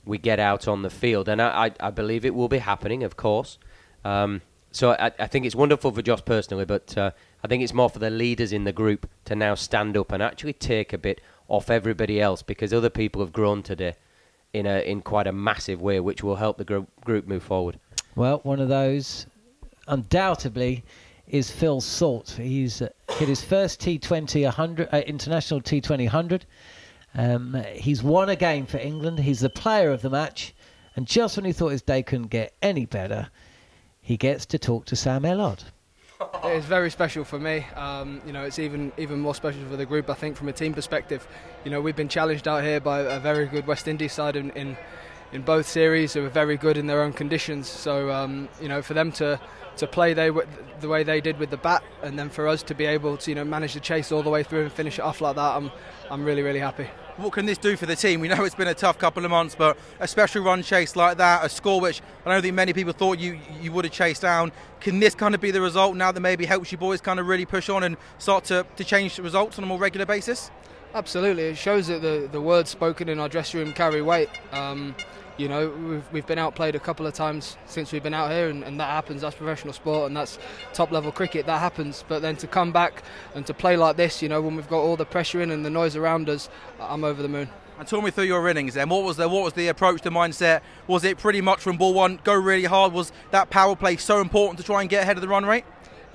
we 0.05 0.19
get 0.19 0.39
out 0.39 0.67
on 0.67 0.83
the 0.83 0.89
field. 0.91 1.27
And 1.27 1.41
I, 1.41 1.65
I, 1.65 1.87
I 1.87 1.89
believe 1.89 2.25
it 2.25 2.35
will 2.35 2.47
be 2.47 2.59
happening, 2.59 3.01
of 3.01 3.17
course. 3.17 3.57
Um, 4.03 4.41
so 4.75 4.91
I, 4.91 5.09
I 5.17 5.27
think 5.27 5.45
it's 5.45 5.55
wonderful 5.55 5.91
for 5.91 6.01
Josh 6.01 6.25
personally, 6.25 6.65
but 6.65 6.97
uh, 6.97 7.11
I 7.41 7.47
think 7.47 7.63
it's 7.63 7.73
more 7.73 7.89
for 7.89 7.99
the 7.99 8.09
leaders 8.09 8.51
in 8.51 8.65
the 8.65 8.73
group 8.73 9.09
to 9.23 9.33
now 9.33 9.55
stand 9.55 9.95
up 9.95 10.11
and 10.11 10.21
actually 10.21 10.51
take 10.51 10.91
a 10.91 10.97
bit 10.97 11.21
off 11.47 11.69
everybody 11.69 12.19
else 12.19 12.41
because 12.41 12.73
other 12.73 12.89
people 12.89 13.21
have 13.21 13.31
grown 13.31 13.63
today 13.63 13.93
in 14.51 14.65
a 14.65 14.79
in 14.79 15.01
quite 15.01 15.27
a 15.27 15.31
massive 15.31 15.81
way, 15.81 16.01
which 16.01 16.23
will 16.23 16.35
help 16.35 16.57
the 16.57 16.65
group 16.65 16.89
group 17.05 17.25
move 17.25 17.41
forward. 17.41 17.79
Well, 18.17 18.41
one 18.43 18.59
of 18.59 18.67
those, 18.67 19.27
undoubtedly, 19.87 20.83
is 21.25 21.49
Phil 21.49 21.79
Salt. 21.79 22.31
He's 22.31 22.81
uh, 22.81 22.89
hit 23.11 23.29
his 23.29 23.41
first 23.41 23.79
T20 23.79 24.43
100, 24.43 24.89
uh, 24.91 24.97
international 25.07 25.61
T20 25.61 25.99
100. 25.99 26.45
Um, 27.17 27.63
he's 27.71 28.03
won 28.03 28.27
a 28.27 28.35
game 28.35 28.65
for 28.65 28.77
England. 28.77 29.19
He's 29.19 29.39
the 29.39 29.49
player 29.49 29.91
of 29.91 30.01
the 30.01 30.09
match. 30.09 30.53
And 30.97 31.07
just 31.07 31.37
when 31.37 31.45
he 31.45 31.53
thought 31.53 31.69
his 31.69 31.81
day 31.81 32.03
couldn't 32.03 32.27
get 32.27 32.53
any 32.61 32.85
better, 32.85 33.29
he 34.05 34.17
gets 34.17 34.45
to 34.45 34.59
talk 34.59 34.85
to 34.85 34.95
Sam 34.95 35.23
Ellard. 35.23 35.63
It 36.43 36.57
is 36.57 36.65
very 36.65 36.91
special 36.91 37.23
for 37.23 37.39
me. 37.39 37.65
Um, 37.75 38.21
you 38.23 38.33
know, 38.33 38.43
it's 38.43 38.59
even 38.59 38.91
even 38.97 39.19
more 39.19 39.33
special 39.33 39.61
for 39.67 39.75
the 39.77 39.85
group. 39.85 40.11
I 40.11 40.13
think 40.13 40.37
from 40.37 40.47
a 40.47 40.53
team 40.53 40.75
perspective, 40.75 41.27
you 41.63 41.71
know, 41.71 41.81
we've 41.81 41.95
been 41.95 42.07
challenged 42.07 42.47
out 42.47 42.63
here 42.63 42.79
by 42.79 42.99
a 42.99 43.19
very 43.19 43.47
good 43.47 43.65
West 43.65 43.87
Indies 43.87 44.13
side 44.13 44.35
in 44.35 44.51
in, 44.51 44.77
in 45.33 45.41
both 45.41 45.67
series 45.67 46.13
who 46.13 46.23
are 46.23 46.29
very 46.29 46.55
good 46.55 46.77
in 46.77 46.85
their 46.85 47.01
own 47.01 47.13
conditions. 47.13 47.67
So 47.67 48.11
um, 48.11 48.47
you 48.61 48.69
know, 48.69 48.83
for 48.83 48.93
them 48.93 49.11
to 49.13 49.39
to 49.77 49.87
play 49.87 50.13
they 50.13 50.29
the 50.81 50.87
way 50.87 51.01
they 51.03 51.19
did 51.19 51.39
with 51.39 51.49
the 51.49 51.57
bat, 51.57 51.83
and 52.03 52.17
then 52.17 52.29
for 52.29 52.47
us 52.47 52.61
to 52.63 52.75
be 52.75 52.85
able 52.85 53.17
to 53.17 53.31
you 53.31 53.35
know 53.35 53.43
manage 53.43 53.73
the 53.73 53.79
chase 53.79 54.11
all 54.11 54.21
the 54.21 54.29
way 54.29 54.43
through 54.43 54.61
and 54.61 54.71
finish 54.71 54.99
it 54.99 55.01
off 55.01 55.19
like 55.19 55.35
that, 55.35 55.55
I'm 55.57 55.71
I'm 56.11 56.23
really 56.23 56.43
really 56.43 56.59
happy. 56.59 56.87
What 57.17 57.31
can 57.31 57.45
this 57.45 57.57
do 57.57 57.77
for 57.77 57.85
the 57.85 57.95
team? 57.95 58.19
We 58.19 58.27
know 58.27 58.43
it's 58.43 58.55
been 58.55 58.67
a 58.67 58.73
tough 58.73 58.97
couple 58.97 59.23
of 59.23 59.31
months, 59.31 59.55
but 59.55 59.77
a 60.01 60.07
special 60.07 60.43
run 60.43 60.61
chase 60.61 60.97
like 60.97 61.17
that, 61.17 61.45
a 61.45 61.49
score 61.49 61.79
which 61.79 62.01
I 62.25 62.33
don't 62.33 62.41
think 62.41 62.55
many 62.55 62.73
people 62.73 62.91
thought 62.91 63.19
you 63.19 63.39
you 63.61 63.71
would 63.71 63.85
have 63.85 63.93
chased 63.93 64.21
down. 64.21 64.51
Can 64.81 64.99
this 64.99 65.15
kind 65.15 65.33
of 65.33 65.39
be 65.39 65.49
the 65.49 65.61
result 65.61 65.95
now 65.95 66.11
that 66.11 66.19
maybe 66.19 66.45
helps 66.45 66.73
you 66.73 66.77
boys 66.77 66.99
kind 66.99 67.17
of 67.17 67.27
really 67.27 67.45
push 67.45 67.69
on 67.69 67.83
and 67.83 67.95
start 68.17 68.43
to, 68.45 68.65
to 68.75 68.83
change 68.83 69.15
the 69.15 69.23
results 69.23 69.57
on 69.57 69.63
a 69.63 69.67
more 69.67 69.79
regular 69.79 70.05
basis? 70.05 70.51
Absolutely, 70.93 71.43
it 71.43 71.57
shows 71.57 71.87
that 71.87 72.01
the, 72.01 72.27
the 72.29 72.41
words 72.41 72.69
spoken 72.69 73.07
in 73.07 73.17
our 73.17 73.29
dressing 73.29 73.61
room 73.61 73.71
carry 73.71 74.01
weight. 74.01 74.29
Um, 74.51 74.93
you 75.37 75.49
know, 75.49 75.69
we've, 75.69 76.11
we've 76.11 76.25
been 76.25 76.39
outplayed 76.39 76.75
a 76.75 76.79
couple 76.79 77.05
of 77.05 77.13
times 77.13 77.57
since 77.65 77.91
we've 77.91 78.03
been 78.03 78.13
out 78.13 78.31
here, 78.31 78.49
and, 78.49 78.63
and 78.63 78.79
that 78.79 78.89
happens. 78.89 79.21
That's 79.21 79.35
professional 79.35 79.73
sport, 79.73 80.07
and 80.07 80.15
that's 80.15 80.39
top 80.73 80.91
level 80.91 81.11
cricket. 81.11 81.45
That 81.45 81.59
happens. 81.59 82.03
But 82.07 82.21
then 82.21 82.35
to 82.37 82.47
come 82.47 82.71
back 82.71 83.03
and 83.33 83.45
to 83.47 83.53
play 83.53 83.77
like 83.77 83.97
this, 83.97 84.21
you 84.21 84.29
know, 84.29 84.41
when 84.41 84.55
we've 84.55 84.69
got 84.69 84.79
all 84.79 84.95
the 84.95 85.05
pressure 85.05 85.41
in 85.41 85.51
and 85.51 85.65
the 85.65 85.69
noise 85.69 85.95
around 85.95 86.29
us, 86.29 86.49
I'm 86.79 87.03
over 87.03 87.21
the 87.21 87.29
moon. 87.29 87.49
And 87.77 87.85
talk 87.85 88.03
me 88.03 88.11
through 88.11 88.25
your 88.25 88.47
innings 88.47 88.75
then. 88.75 88.87
What 88.87 89.03
was 89.03 89.17
the 89.17 89.27
what 89.27 89.43
was 89.43 89.53
the 89.53 89.67
approach, 89.67 90.01
the 90.01 90.09
mindset? 90.09 90.61
Was 90.87 91.03
it 91.03 91.17
pretty 91.17 91.41
much 91.41 91.59
from 91.59 91.75
ball 91.75 91.93
one, 91.93 92.19
go 92.23 92.33
really 92.33 92.63
hard? 92.63 92.93
Was 92.93 93.11
that 93.31 93.49
power 93.49 93.75
play 93.75 93.97
so 93.97 94.21
important 94.21 94.57
to 94.59 94.63
try 94.63 94.79
and 94.79 94.89
get 94.89 95.03
ahead 95.03 95.17
of 95.17 95.21
the 95.21 95.27
run 95.27 95.45
rate? 95.45 95.65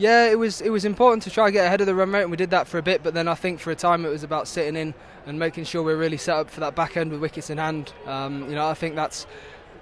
Yeah, 0.00 0.30
it 0.30 0.38
was 0.38 0.62
it 0.62 0.70
was 0.70 0.86
important 0.86 1.22
to 1.24 1.30
try 1.30 1.48
and 1.48 1.52
get 1.52 1.66
ahead 1.66 1.82
of 1.82 1.86
the 1.86 1.94
run 1.94 2.10
rate, 2.10 2.22
and 2.22 2.30
we 2.30 2.36
did 2.38 2.48
that 2.50 2.66
for 2.66 2.78
a 2.78 2.82
bit. 2.82 3.02
But 3.02 3.12
then 3.12 3.28
I 3.28 3.34
think 3.34 3.60
for 3.60 3.70
a 3.70 3.74
time 3.74 4.06
it 4.06 4.08
was 4.08 4.22
about 4.22 4.48
sitting 4.48 4.74
in 4.74 4.94
and 5.26 5.38
making 5.38 5.64
sure 5.64 5.82
we're 5.82 5.98
really 5.98 6.16
set 6.16 6.36
up 6.36 6.48
for 6.48 6.60
that 6.60 6.74
back 6.74 6.96
end 6.96 7.10
with 7.10 7.20
wickets 7.20 7.50
in 7.50 7.58
hand. 7.58 7.92
Um, 8.06 8.48
you 8.48 8.54
know, 8.54 8.66
I 8.66 8.72
think 8.72 8.94
that's 8.94 9.26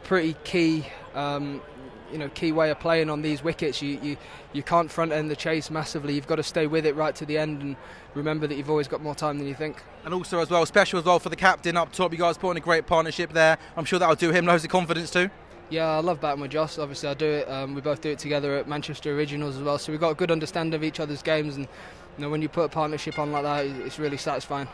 pretty 0.02 0.34
key. 0.42 0.88
Um, 1.14 1.62
you 2.10 2.18
know, 2.18 2.28
key 2.30 2.50
way 2.50 2.70
of 2.70 2.80
playing 2.80 3.10
on 3.10 3.22
these 3.22 3.44
wickets. 3.44 3.80
You, 3.80 4.00
you 4.02 4.16
you 4.52 4.64
can't 4.64 4.90
front 4.90 5.12
end 5.12 5.30
the 5.30 5.36
chase 5.36 5.70
massively. 5.70 6.14
You've 6.14 6.26
got 6.26 6.36
to 6.36 6.42
stay 6.42 6.66
with 6.66 6.84
it 6.84 6.96
right 6.96 7.14
to 7.14 7.24
the 7.24 7.38
end, 7.38 7.62
and 7.62 7.76
remember 8.14 8.48
that 8.48 8.56
you've 8.56 8.70
always 8.70 8.88
got 8.88 9.00
more 9.00 9.14
time 9.14 9.38
than 9.38 9.46
you 9.46 9.54
think. 9.54 9.84
And 10.04 10.12
also 10.12 10.40
as 10.40 10.50
well, 10.50 10.66
special 10.66 10.98
as 10.98 11.04
well 11.04 11.20
for 11.20 11.28
the 11.28 11.36
captain 11.36 11.76
up 11.76 11.92
top. 11.92 12.10
You 12.10 12.18
guys 12.18 12.36
put 12.36 12.50
in 12.50 12.56
a 12.56 12.60
great 12.60 12.88
partnership 12.88 13.32
there. 13.32 13.56
I'm 13.76 13.84
sure 13.84 14.00
that'll 14.00 14.16
do 14.16 14.32
him 14.32 14.46
loads 14.46 14.64
of 14.64 14.70
confidence 14.70 15.12
too. 15.12 15.30
Yeah, 15.70 15.88
I 15.88 16.00
love 16.00 16.20
batting 16.20 16.40
with 16.40 16.52
Jos. 16.52 16.78
Obviously, 16.78 17.10
I 17.10 17.14
do 17.14 17.26
it. 17.26 17.48
Um, 17.48 17.74
we 17.74 17.82
both 17.82 18.00
do 18.00 18.10
it 18.10 18.18
together 18.18 18.56
at 18.56 18.66
Manchester 18.66 19.14
Originals 19.14 19.56
as 19.56 19.62
well. 19.62 19.78
So 19.78 19.92
we've 19.92 20.00
got 20.00 20.10
a 20.10 20.14
good 20.14 20.30
understanding 20.30 20.74
of 20.74 20.82
each 20.82 20.98
other's 20.98 21.22
games, 21.22 21.56
and 21.56 21.68
you 22.16 22.22
know, 22.22 22.30
when 22.30 22.40
you 22.40 22.48
put 22.48 22.64
a 22.64 22.68
partnership 22.68 23.18
on 23.18 23.32
like 23.32 23.42
that, 23.42 23.66
it's 23.66 23.98
really 23.98 24.16
satisfying. 24.16 24.66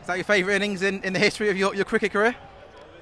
Is 0.00 0.06
that 0.08 0.16
your 0.16 0.24
favourite 0.24 0.56
innings 0.56 0.82
in, 0.82 1.02
in 1.04 1.12
the 1.12 1.18
history 1.18 1.50
of 1.50 1.56
your, 1.56 1.74
your 1.74 1.84
cricket 1.84 2.12
career? 2.12 2.34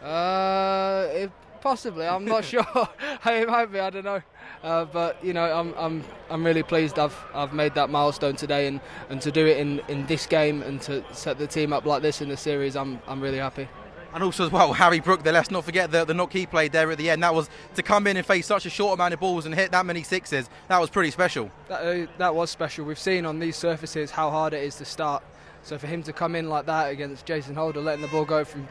Uh, 0.03 1.07
it, 1.11 1.33
possibly. 1.63 2.07
I'm 2.07 2.27
not 2.27 2.45
sure. 2.53 2.67
it 3.27 3.49
might 3.49 3.67
be. 3.67 3.81
I 3.81 3.91
don't 3.91 4.05
know. 4.05 4.23
Uh, 4.63 4.85
but 4.85 5.23
you 5.25 5.33
know, 5.33 5.45
I'm 5.45 5.73
I'm 5.79 6.05
I'm 6.29 6.45
really 6.45 6.63
pleased. 6.63 6.99
I've 6.99 7.17
I've 7.33 7.55
made 7.55 7.75
that 7.77 7.89
milestone 7.89 8.37
today, 8.37 8.67
and, 8.67 8.81
and 9.09 9.23
to 9.23 9.33
do 9.33 9.47
it 9.47 9.57
in, 9.57 9.81
in 9.89 10.05
this 10.07 10.27
game 10.27 10.63
and 10.63 10.83
to 10.83 11.03
set 11.15 11.39
the 11.39 11.47
team 11.47 11.73
up 11.73 11.87
like 11.87 12.03
this 12.03 12.21
in 12.21 12.29
the 12.29 12.37
series, 12.37 12.77
I'm 12.77 13.01
I'm 13.07 13.23
really 13.23 13.39
happy. 13.39 13.69
And 14.15 14.25
also 14.25 14.47
as 14.47 14.53
well, 14.53 14.73
Harry 14.73 15.01
Brook 15.01 15.23
there. 15.23 15.33
Let's 15.33 15.51
not 15.51 15.65
forget 15.65 15.91
the 15.91 16.05
the 16.05 16.15
knock 16.15 16.33
he 16.33 16.47
played 16.47 16.73
there 16.73 16.91
at 16.91 16.99
the 16.99 17.11
end. 17.11 17.23
That 17.23 17.35
was 17.35 17.51
to 17.75 17.83
come 17.83 18.07
in 18.07 18.17
and 18.17 18.25
face 18.25 18.47
such 18.47 18.65
a 18.65 18.71
short 18.71 18.99
amount 18.99 19.15
of 19.15 19.21
balls 19.21 19.45
and 19.45 19.55
hit 19.55 19.71
that 19.73 19.85
many 19.85 20.03
sixes. 20.03 20.49
That 20.69 20.81
was 20.81 20.89
pretty 20.89 21.11
special. 21.11 21.51
That, 21.69 21.81
uh, 21.83 22.07
that 22.17 22.35
was 22.35 22.51
special. 22.51 22.87
We've 22.87 22.99
seen 22.99 23.27
on 23.27 23.39
these 23.39 23.57
surfaces 23.57 24.11
how 24.11 24.31
hard 24.31 24.55
it 24.55 24.65
is 24.65 24.77
to 24.77 24.85
start. 24.85 25.23
So 25.63 25.77
for 25.77 25.87
him 25.87 26.03
to 26.05 26.13
come 26.13 26.35
in 26.35 26.49
like 26.49 26.67
that 26.67 26.91
against 26.91 27.27
Jason 27.27 27.55
Holder, 27.55 27.81
letting 27.81 28.03
the 28.03 28.09
ball 28.09 28.25
go 28.25 28.45
from 28.45 28.67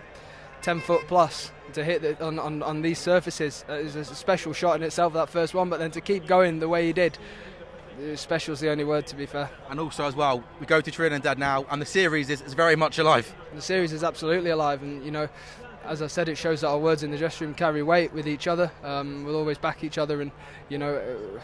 10 0.63 0.79
foot 0.79 1.07
plus 1.07 1.51
to 1.73 1.83
hit 1.83 2.01
the, 2.01 2.25
on, 2.25 2.39
on, 2.39 2.63
on 2.63 2.81
these 2.81 2.97
surfaces 2.97 3.63
uh, 3.69 3.73
is 3.73 3.95
a 3.95 4.03
special 4.03 4.53
shot 4.53 4.75
in 4.77 4.83
itself, 4.83 5.13
that 5.13 5.29
first 5.29 5.53
one. 5.53 5.69
But 5.69 5.79
then 5.79 5.91
to 5.91 6.01
keep 6.01 6.25
going 6.25 6.59
the 6.59 6.69
way 6.69 6.87
he 6.87 6.93
did, 6.93 7.17
special 8.15 8.53
is 8.53 8.59
the 8.59 8.69
only 8.69 8.83
word 8.83 9.07
to 9.07 9.15
be 9.15 9.25
fair. 9.25 9.49
And 9.69 9.79
also 9.79 10.05
as 10.05 10.15
well, 10.15 10.43
we 10.59 10.65
go 10.65 10.81
to 10.81 10.91
Trinidad 10.91 11.39
now, 11.39 11.65
and 11.69 11.81
the 11.81 11.85
series 11.85 12.29
is, 12.29 12.41
is 12.41 12.53
very 12.53 12.75
much 12.75 12.99
alive. 12.99 13.33
The 13.55 13.61
series 13.61 13.93
is 13.93 14.03
absolutely 14.03 14.51
alive, 14.51 14.81
and 14.83 15.03
you 15.03 15.11
know, 15.11 15.27
as 15.85 16.01
I 16.01 16.07
said, 16.07 16.29
it 16.29 16.37
shows 16.37 16.61
that 16.61 16.67
our 16.67 16.77
words 16.77 17.03
in 17.03 17.11
the 17.11 17.17
dressing 17.17 17.47
room 17.47 17.53
carry 17.55 17.81
weight 17.83 18.13
with 18.13 18.27
each 18.27 18.47
other. 18.47 18.71
Um, 18.83 19.23
we'll 19.23 19.37
always 19.37 19.57
back 19.57 19.83
each 19.83 19.97
other, 19.97 20.21
and 20.21 20.31
you 20.69 20.77
know, 20.77 20.95
uh, 20.95 21.39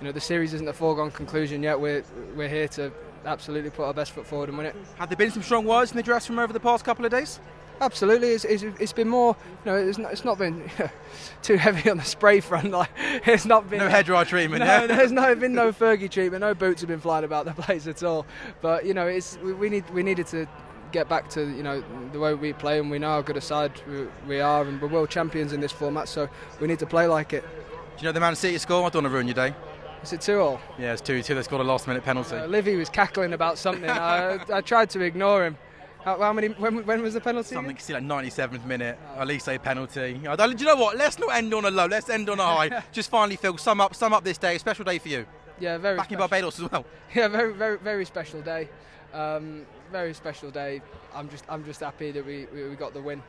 you 0.00 0.04
know 0.04 0.12
the 0.12 0.20
series 0.20 0.54
isn't 0.54 0.68
a 0.68 0.72
foregone 0.72 1.10
conclusion 1.10 1.62
yet. 1.62 1.78
We're 1.78 2.04
we're 2.34 2.48
here 2.48 2.68
to 2.68 2.92
absolutely 3.24 3.70
put 3.70 3.84
our 3.84 3.94
best 3.94 4.12
foot 4.12 4.26
forward 4.26 4.48
and 4.48 4.58
win 4.58 4.66
it. 4.66 4.76
Have 4.98 5.08
there 5.08 5.16
been 5.16 5.30
some 5.30 5.42
strong 5.42 5.64
words 5.64 5.90
in 5.90 5.96
the 5.96 6.02
dressing 6.02 6.34
room 6.34 6.44
over 6.44 6.52
the 6.52 6.60
past 6.60 6.84
couple 6.84 7.04
of 7.04 7.10
days? 7.10 7.40
Absolutely, 7.80 8.28
it's, 8.28 8.44
it's, 8.44 8.62
it's 8.78 8.92
been 8.92 9.08
more. 9.08 9.36
You 9.64 9.72
know, 9.72 9.76
it's 9.76 9.98
not, 9.98 10.12
it's 10.12 10.24
not 10.24 10.38
been 10.38 10.70
too 11.42 11.56
heavy 11.56 11.90
on 11.90 11.96
the 11.96 12.04
spray 12.04 12.40
front. 12.40 12.64
Like 12.74 12.90
it's 13.26 13.44
not 13.44 13.68
been 13.68 13.78
no 13.78 13.88
head 13.88 14.06
dry 14.06 14.24
treatment. 14.24 14.60
No, 14.60 14.66
yeah? 14.66 14.86
there's 14.88 15.12
no 15.12 15.34
been 15.34 15.54
no 15.54 15.72
Fergie 15.72 16.10
treatment. 16.10 16.40
No 16.40 16.54
boots 16.54 16.80
have 16.80 16.88
been 16.88 17.00
flying 17.00 17.24
about 17.24 17.44
the 17.44 17.52
place 17.52 17.86
at 17.86 18.02
all. 18.02 18.26
But 18.62 18.84
you 18.84 18.94
know, 18.94 19.06
it's 19.06 19.38
we, 19.38 19.52
we 19.52 19.68
need 19.68 19.88
we 19.90 20.02
needed 20.02 20.26
to 20.28 20.48
get 20.92 21.08
back 21.08 21.28
to 21.30 21.42
you 21.42 21.62
know 21.62 21.84
the 22.12 22.18
way 22.18 22.34
we 22.34 22.52
play, 22.52 22.78
and 22.78 22.90
we 22.90 22.98
know 22.98 23.10
how 23.10 23.22
good 23.22 23.36
a 23.36 23.40
side 23.40 23.72
we, 23.88 24.06
we 24.26 24.40
are, 24.40 24.64
and 24.64 24.80
we're 24.80 24.88
world 24.88 25.10
champions 25.10 25.52
in 25.52 25.60
this 25.60 25.72
format. 25.72 26.08
So 26.08 26.28
we 26.60 26.66
need 26.66 26.78
to 26.78 26.86
play 26.86 27.06
like 27.06 27.32
it. 27.32 27.42
Do 27.42 28.00
you 28.00 28.04
know 28.06 28.12
the 28.12 28.20
Man 28.20 28.34
City 28.34 28.58
score? 28.58 28.86
I 28.86 28.88
don't 28.88 29.04
want 29.04 29.12
to 29.12 29.14
ruin 29.14 29.26
your 29.28 29.34
day. 29.34 29.54
Is 30.02 30.12
it 30.12 30.20
two 30.20 30.38
all? 30.38 30.60
Yeah, 30.78 30.92
it's 30.92 31.00
two 31.00 31.22
two. 31.22 31.34
They 31.34 31.42
scored 31.42 31.62
a 31.62 31.64
last 31.64 31.86
minute 31.86 32.04
penalty. 32.04 32.36
Uh, 32.36 32.46
Livy 32.46 32.76
was 32.76 32.88
cackling 32.88 33.32
about 33.32 33.56
something. 33.56 33.88
I, 33.88 34.38
I 34.52 34.60
tried 34.60 34.90
to 34.90 35.00
ignore 35.00 35.44
him. 35.44 35.56
How, 36.04 36.20
how, 36.20 36.32
many? 36.34 36.48
When, 36.48 36.84
when 36.84 37.00
was 37.00 37.14
the 37.14 37.20
penalty? 37.20 37.54
Something 37.54 37.78
see 37.78 37.94
like 37.94 38.02
97th 38.02 38.66
minute. 38.66 38.98
At 39.16 39.26
least 39.26 39.48
a 39.48 39.58
penalty. 39.58 40.12
do 40.12 40.18
you 40.18 40.66
know 40.66 40.76
what? 40.76 40.98
Let's 40.98 41.18
not 41.18 41.34
end 41.34 41.54
on 41.54 41.64
a 41.64 41.70
low. 41.70 41.86
Let's 41.86 42.10
end 42.10 42.28
on 42.28 42.38
a 42.38 42.44
high. 42.44 42.82
Just 42.92 43.08
finally, 43.10 43.36
Phil, 43.36 43.56
sum 43.56 43.80
up, 43.80 43.94
sum 43.94 44.12
up 44.12 44.22
this 44.22 44.36
day. 44.36 44.56
A 44.56 44.58
special 44.58 44.84
day 44.84 44.98
for 44.98 45.08
you. 45.08 45.26
Yeah, 45.58 45.78
very. 45.78 45.96
Back 45.96 46.06
special. 46.06 46.14
in 46.14 46.28
Barbados 46.28 46.60
as 46.60 46.70
well. 46.70 46.84
Yeah, 47.14 47.28
very, 47.28 47.54
very, 47.54 47.78
very 47.78 48.04
special 48.04 48.42
day. 48.42 48.68
Um, 49.14 49.64
very 49.90 50.12
special 50.12 50.50
day. 50.50 50.82
I'm 51.14 51.30
just, 51.30 51.44
I'm 51.48 51.64
just 51.64 51.80
happy 51.80 52.10
that 52.10 52.26
we, 52.26 52.46
we, 52.52 52.68
we 52.68 52.76
got 52.76 52.92
the 52.92 53.00
win. 53.00 53.22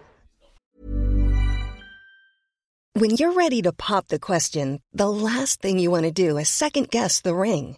When 2.93 3.11
you're 3.11 3.33
ready 3.33 3.61
to 3.61 3.71
pop 3.71 4.07
the 4.07 4.19
question, 4.19 4.79
the 4.93 5.09
last 5.09 5.61
thing 5.61 5.79
you 5.79 5.91
want 5.91 6.05
to 6.05 6.11
do 6.11 6.37
is 6.37 6.49
second 6.49 6.89
guess 6.89 7.21
the 7.21 7.35
ring. 7.35 7.77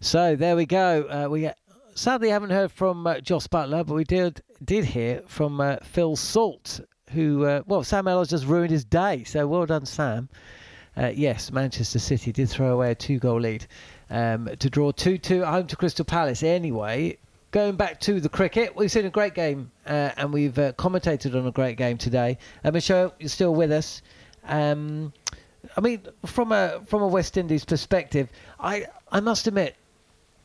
So 0.00 0.36
there 0.36 0.54
we 0.54 0.64
go. 0.64 1.06
Uh, 1.08 1.28
we 1.28 1.50
sadly 1.94 2.30
haven't 2.30 2.50
heard 2.50 2.70
from 2.70 3.06
uh, 3.06 3.20
Jos 3.20 3.48
Buttler, 3.48 3.84
but 3.84 3.94
we 3.94 4.04
did 4.04 4.42
did 4.64 4.84
hear 4.84 5.22
from 5.26 5.60
uh, 5.60 5.76
Phil 5.82 6.14
Salt, 6.14 6.80
who 7.10 7.44
uh, 7.44 7.62
well 7.66 7.82
Sam 7.82 8.06
Ellis 8.06 8.28
just 8.28 8.46
ruined 8.46 8.70
his 8.70 8.84
day. 8.84 9.24
So 9.24 9.46
well 9.48 9.66
done, 9.66 9.86
Sam. 9.86 10.28
Uh, 10.96 11.12
yes, 11.14 11.50
Manchester 11.50 11.98
City 11.98 12.32
did 12.32 12.48
throw 12.48 12.72
away 12.72 12.90
a 12.90 12.94
two-goal 12.94 13.40
lead 13.40 13.66
um, 14.10 14.48
to 14.58 14.68
draw 14.68 14.90
2-2 14.90 15.42
at 15.42 15.46
home 15.46 15.66
to 15.68 15.76
Crystal 15.76 16.04
Palace. 16.04 16.42
Anyway, 16.42 17.16
going 17.52 17.76
back 17.76 18.00
to 18.00 18.18
the 18.18 18.28
cricket, 18.28 18.74
we've 18.74 18.90
seen 18.90 19.06
a 19.06 19.10
great 19.10 19.34
game 19.34 19.70
uh, 19.86 20.10
and 20.16 20.32
we've 20.32 20.54
commentated 20.54 21.36
on 21.36 21.46
a 21.46 21.52
great 21.52 21.76
game 21.76 21.98
today. 21.98 22.36
Uh, 22.64 22.72
Machel, 22.72 23.12
you're 23.20 23.28
still 23.28 23.54
with 23.54 23.70
us. 23.70 24.02
Um, 24.44 25.12
I 25.76 25.80
mean, 25.80 26.02
from 26.26 26.52
a 26.52 26.80
from 26.86 27.02
a 27.02 27.08
West 27.08 27.36
Indies 27.36 27.64
perspective, 27.64 28.28
I 28.58 28.86
I 29.10 29.20
must 29.20 29.46
admit, 29.46 29.76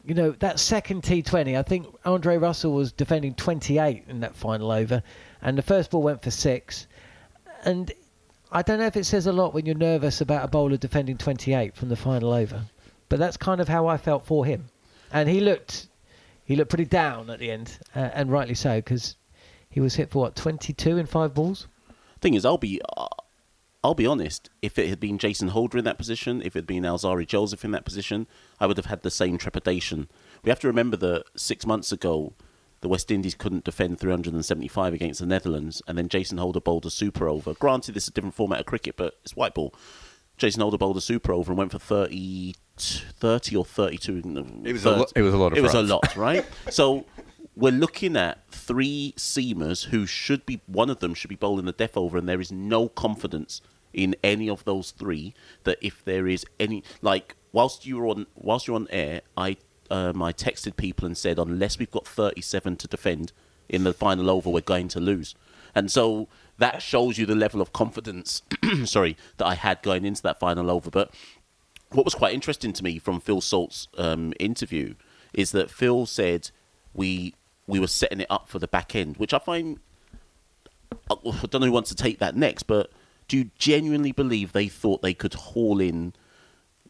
you 0.06 0.14
know, 0.14 0.32
that 0.32 0.60
second 0.60 1.04
T20, 1.04 1.58
I 1.58 1.64
think 1.64 1.88
Andre 2.04 2.38
Russell 2.38 2.74
was 2.74 2.92
defending 2.92 3.34
28 3.36 4.04
in 4.08 4.20
that 4.20 4.36
final 4.36 4.72
over, 4.72 5.02
and 5.42 5.58
the 5.58 5.62
first 5.62 5.92
ball 5.92 6.04
went 6.04 6.22
for 6.22 6.32
six. 6.32 6.88
And 7.64 7.92
I 8.52 8.62
don't 8.62 8.80
know 8.80 8.86
if 8.86 8.98
it 8.98 9.06
says 9.06 9.28
a 9.28 9.32
lot 9.32 9.54
when 9.54 9.66
you're 9.66 9.76
nervous 9.76 10.20
about 10.20 10.44
a 10.44 10.48
bowler 10.48 10.78
defending 10.78 11.18
28 11.18 11.76
from 11.76 11.90
the 11.90 11.96
final 11.96 12.34
over, 12.34 12.64
but 13.08 13.18
that's 13.18 13.38
kind 13.38 13.62
of 13.62 13.70
how 13.70 13.88
I 13.88 13.98
felt 13.98 14.26
for 14.26 14.46
him. 14.46 14.66
And 15.12 15.30
he 15.30 15.40
looked, 15.40 15.88
he 16.44 16.56
looked 16.56 16.70
pretty 16.70 16.86
down 16.86 17.30
at 17.30 17.40
the 17.40 17.52
end, 17.52 17.78
uh, 17.96 18.10
and 18.14 18.32
rightly 18.32 18.56
so, 18.56 18.80
because 18.80 19.16
he 19.70 19.80
was 19.80 19.96
hit 19.96 20.12
for 20.12 20.20
what 20.20 20.36
22 20.36 20.98
in 20.98 21.06
five 21.06 21.34
balls. 21.34 21.68
Thing 22.20 22.34
is, 22.34 22.46
I'll 22.46 22.58
be. 22.58 22.82
I'll 23.84 23.94
be 23.94 24.08
honest, 24.08 24.50
if 24.62 24.80
it 24.80 24.88
had 24.88 25.00
been 25.00 25.18
Jason 25.18 25.50
Holder 25.50 25.78
in 25.78 25.84
that 25.84 25.98
position, 25.98 26.42
if 26.42 26.56
it 26.56 26.60
had 26.60 26.68
been 26.68 26.84
Alzarri 26.84 27.28
Joseph 27.28 27.66
in 27.66 27.72
that 27.72 27.84
position, 27.84 28.28
I 28.60 28.66
would 28.66 28.78
have 28.78 28.86
had 28.86 29.02
the 29.02 29.12
same 29.12 29.38
trepidation. 29.38 30.08
We 30.42 30.50
have 30.50 30.60
to 30.62 30.68
remember 30.68 30.96
that 30.98 31.26
six 31.36 31.66
months 31.66 31.92
ago, 31.92 32.34
the 32.80 32.88
West 32.88 33.12
Indies 33.12 33.36
couldn't 33.36 33.66
defend 33.66 34.00
375 34.00 34.94
against 34.94 35.20
the 35.20 35.26
Netherlands, 35.26 35.82
and 35.86 35.98
then 35.98 36.08
Jason 36.08 36.38
Holder 36.38 36.62
bowled 36.62 36.86
a 36.86 36.90
super 36.90 37.28
over. 37.28 37.54
Granted, 37.56 37.94
this 37.94 38.04
is 38.04 38.10
a 38.10 38.12
different 38.12 38.36
format 38.36 38.62
of 38.62 38.66
cricket, 38.66 38.96
but 38.96 39.16
it's 39.24 39.36
white 39.36 39.54
ball. 39.54 39.74
Jason 40.38 40.62
Holder 40.62 40.78
bowled 40.78 40.98
a 40.98 41.02
super 41.02 41.34
over 41.34 41.52
and 41.52 41.58
went 41.58 41.72
for 41.72 41.80
30, 41.80 42.56
30 42.78 43.56
or 43.56 43.66
32. 43.66 44.64
It 44.64 44.74
was, 44.74 44.86
a 44.86 44.92
lo- 44.92 45.06
it 45.14 45.22
was 45.22 45.34
a 45.34 45.38
lot 45.38 45.52
of 45.52 45.58
It 45.58 45.62
was 45.62 45.74
a 45.74 45.82
lot, 45.82 46.16
right? 46.16 46.46
so 46.70 47.06
we're 47.56 47.72
looking 47.72 48.16
at 48.16 48.50
three 48.50 49.14
seamers 49.18 49.86
who 49.86 50.06
should 50.06 50.46
be, 50.46 50.62
one 50.68 50.90
of 50.90 51.00
them 51.00 51.14
should 51.14 51.30
be 51.30 51.36
bowling 51.36 51.66
the 51.66 51.74
death 51.74 51.98
over, 51.98 52.18
and 52.18 52.28
there 52.28 52.42
is 52.42 52.52
no 52.52 52.88
confidence 52.90 53.62
in 53.94 54.16
any 54.24 54.50
of 54.50 54.64
those 54.66 54.92
three 54.92 55.34
that 55.64 55.78
if 55.82 56.04
there 56.06 56.28
is 56.28 56.46
any 56.60 56.84
like 57.02 57.36
whilst 57.52 57.86
you're 57.86 58.08
on 58.08 58.26
whilst 58.36 58.68
you're 58.68 58.76
on 58.76 58.88
air 58.90 59.22
i 59.38 59.56
um, 59.92 60.22
i 60.22 60.34
texted 60.34 60.76
people 60.76 61.06
and 61.06 61.18
said 61.18 61.38
unless 61.38 61.78
we've 61.78 61.92
got 61.92 62.08
37 62.08 62.78
to 62.78 62.88
defend 62.88 63.32
in 63.70 63.84
the 63.84 63.94
final 63.94 64.30
over 64.30 64.50
we're 64.50 64.62
going 64.62 64.88
to 64.90 65.00
lose. 65.00 65.36
And 65.76 65.90
so 65.90 66.28
that 66.60 66.82
shows 66.82 67.18
you 67.18 67.26
the 67.26 67.36
level 67.36 67.62
of 67.62 67.74
confidence 67.74 68.44
sorry 68.86 69.18
that 69.38 69.46
i 69.46 69.56
had 69.56 69.82
going 69.82 70.06
into 70.06 70.22
that 70.22 70.40
final 70.40 70.70
over. 70.70 70.90
But 70.90 71.14
what 71.90 72.06
was 72.06 72.16
quite 72.16 72.34
interesting 72.34 72.74
to 72.74 72.84
me 72.84 73.00
from 73.00 73.20
phil 73.20 73.42
salt's 73.42 73.88
um, 73.98 74.34
interview 74.40 74.96
is 75.34 75.52
that 75.52 75.70
phil 75.70 76.06
said 76.06 76.52
we 76.94 77.34
we 77.68 77.80
were 77.80 77.88
setting 77.88 78.22
it 78.22 78.28
up 78.30 78.48
for 78.48 78.60
the 78.60 78.68
back 78.68 78.96
end 78.96 79.18
which 79.18 79.34
i 79.34 79.40
find 79.40 79.80
i 81.10 81.16
don't 81.50 81.54
know 81.54 81.68
who 81.68 81.72
wants 81.72 81.90
to 81.90 81.96
take 81.96 82.20
that 82.20 82.36
next 82.36 82.64
but 82.64 82.92
do 83.34 83.40
you 83.40 83.50
genuinely 83.58 84.12
believe 84.12 84.52
they 84.52 84.68
thought 84.68 85.02
they 85.02 85.16
could 85.16 85.34
haul 85.34 85.82
in 85.82 86.14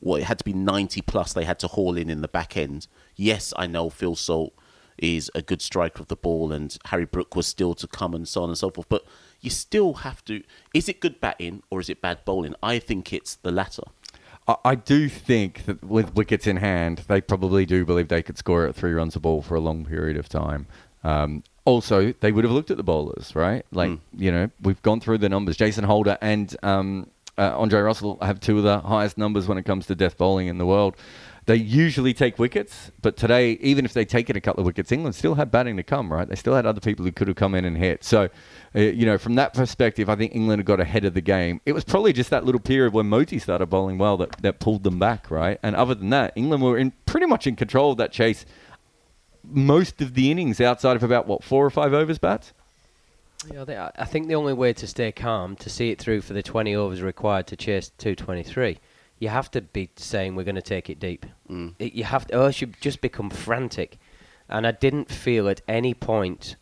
well 0.01 0.17
it 0.17 0.25
had 0.25 0.38
to 0.38 0.43
be 0.43 0.51
90 0.51 1.01
plus 1.03 1.32
they 1.32 1.45
had 1.45 1.58
to 1.58 1.69
haul 1.69 1.95
in 1.95 2.10
in 2.10 2.19
the 2.19 2.27
back 2.27 2.58
end? 2.58 2.86
Yes 3.15 3.53
i 3.56 3.65
know 3.65 3.89
phil 3.89 4.17
salt 4.17 4.53
is 4.97 5.32
a 5.34 5.41
good 5.41 5.62
striker 5.62 6.01
of 6.01 6.10
the 6.10 6.17
ball 6.17 6.51
and 6.51 6.77
harry 6.88 7.06
brook 7.06 7.34
was 7.34 7.47
still 7.47 7.73
to 7.73 7.88
come 7.88 8.13
and 8.13 8.27
so 8.27 8.43
on 8.43 8.49
and 8.49 8.58
so 8.58 8.69
forth 8.69 8.89
but 8.89 9.06
you 9.39 9.49
still 9.49 9.93
have 9.93 10.21
to 10.25 10.43
is 10.73 10.89
it 10.89 10.99
good 10.99 11.21
batting 11.21 11.63
or 11.69 11.79
is 11.79 11.89
it 11.89 12.01
bad 12.01 12.25
bowling? 12.25 12.56
I 12.62 12.77
think 12.77 13.13
it's 13.13 13.36
the 13.36 13.51
latter. 13.51 13.84
I, 14.45 14.56
I 14.65 14.75
do 14.75 15.08
think 15.08 15.65
that 15.65 15.82
with 15.82 16.13
wickets 16.13 16.45
in 16.45 16.58
hand, 16.58 17.06
they 17.08 17.21
probably 17.21 17.65
do 17.65 17.86
believe 17.86 18.10
they 18.10 18.21
could 18.21 18.38
score 18.38 18.65
at 18.65 18.75
three 18.75 18.91
runs 18.91 19.15
a 19.15 19.21
ball 19.21 19.41
for 19.41 19.56
a 19.56 19.62
long 19.62 19.86
period 19.86 20.17
of 20.17 20.27
time. 20.27 20.67
Um, 21.04 21.44
also, 21.66 22.13
they 22.20 22.32
would 22.32 22.44
have 22.44 22.52
looked 22.54 22.72
at 22.72 22.78
the 22.78 22.84
bowlers, 22.84 23.36
right? 23.36 23.66
Like, 23.72 23.92
Mm. 23.92 24.00
you 24.18 24.32
know, 24.32 24.50
we've 24.62 24.82
gone 24.82 25.00
through 25.00 25.20
the 25.20 25.30
numbers. 25.30 25.56
Jason 25.58 25.84
Holder 25.86 26.18
and 26.22 26.56
um, 26.63 27.08
uh, 27.38 27.58
Andre 27.58 27.80
Russell 27.82 28.18
have 28.22 28.39
two 28.39 28.58
of 28.58 28.63
the 28.63 28.80
highest 28.82 29.18
numbers 29.18 29.48
when 29.48 29.58
it 29.58 29.63
comes 29.63 29.88
to 29.88 29.96
death 29.96 30.18
bowling 30.18 30.48
in 30.48 30.58
the 30.58 30.66
world. 30.66 30.96
They 31.46 31.56
usually 31.58 32.13
take 32.13 32.39
wickets, 32.39 32.92
but 33.02 33.18
today, 33.18 33.54
even 33.60 33.84
if 33.84 33.92
they 33.92 34.06
take 34.06 34.28
taken 34.28 34.38
a 34.38 34.42
couple 34.42 34.62
of 34.62 34.66
wickets, 34.66 34.94
England 34.94 35.13
still 35.16 35.36
had 35.36 35.52
batting 35.52 35.76
to 35.76 35.84
come, 35.84 36.12
right? 36.13 36.26
They 36.28 36.36
still 36.36 36.56
had 36.56 36.66
other 36.66 36.80
people 36.80 37.04
who 37.04 37.12
could 37.12 37.28
have 37.28 37.36
come 37.36 37.54
in 37.54 37.66
and 37.66 37.76
hit. 37.78 38.06
So, 38.06 38.30
uh, 38.74 38.80
you 38.80 39.06
know, 39.06 39.18
from 39.18 39.36
that 39.36 39.54
perspective, 39.54 40.08
I 40.08 40.16
think 40.16 40.34
England 40.34 40.60
had 40.60 40.66
got 40.66 40.80
ahead 40.80 41.04
of 41.04 41.16
the 41.16 41.22
game. 41.22 41.60
It 41.66 41.74
was 41.74 41.84
probably 41.84 42.13
just 42.13 42.30
that 42.30 42.46
little 42.46 42.62
period 42.62 42.94
when 42.94 43.10
Motie 43.10 43.42
started 43.42 43.66
bowling 43.66 43.98
well 43.98 44.16
that, 44.18 44.42
that 44.42 44.62
pulled 44.62 44.84
them 44.84 45.00
back, 45.00 45.30
right? 45.30 45.60
And 45.62 45.76
other 45.76 45.96
than 45.96 46.12
that, 46.12 46.32
England 46.38 46.63
were 46.63 46.78
in 46.78 46.94
pretty 47.06 47.26
much 47.26 47.46
in 47.46 47.58
control 47.58 47.92
of 47.92 47.98
that 47.98 48.13
chase 48.13 48.46
most 49.43 50.01
of 50.01 50.13
the 50.13 50.32
innings 50.32 50.62
outside 50.62 50.95
of 50.95 51.03
about, 51.03 51.27
what, 51.27 51.43
four 51.43 51.65
or 51.65 51.69
five 51.69 51.93
overs 51.93 52.17
bats? 52.17 52.53
Yeah, 53.51 53.65
they, 53.65 53.77
I 53.77 53.91
I 53.97 54.06
think 54.06 54.27
the 54.27 54.36
only 54.36 54.53
way 54.53 54.73
to 54.73 54.88
stay 54.88 55.12
calm, 55.12 55.56
to 55.58 55.69
see 55.69 55.91
it 55.91 55.99
through 55.99 56.21
for 56.21 56.34
the 56.34 56.43
20 56.43 56.75
overs 56.75 57.01
required 57.01 57.47
to 57.47 57.56
chase 57.56 57.91
223, 57.97 58.77
you 59.19 59.29
have 59.29 59.51
to 59.51 59.62
be 59.62 59.89
saying 59.95 60.36
we're 60.36 60.43
going 60.43 60.56
to 60.56 60.62
take 60.62 60.89
it 60.89 60.99
deep. 60.99 61.25
Mm. 61.49 61.75
It, 61.79 61.93
you 61.93 62.03
have 62.03 62.27
to, 62.27 62.38
or 62.38 62.45
else 62.45 62.62
you 62.62 62.67
just 62.82 63.01
become 63.01 63.29
frantic. 63.29 63.97
And 64.49 64.67
I 64.67 64.71
didn't 64.71 65.10
feel 65.10 65.47
at 65.49 65.62
any 65.67 65.93
point 65.93 66.56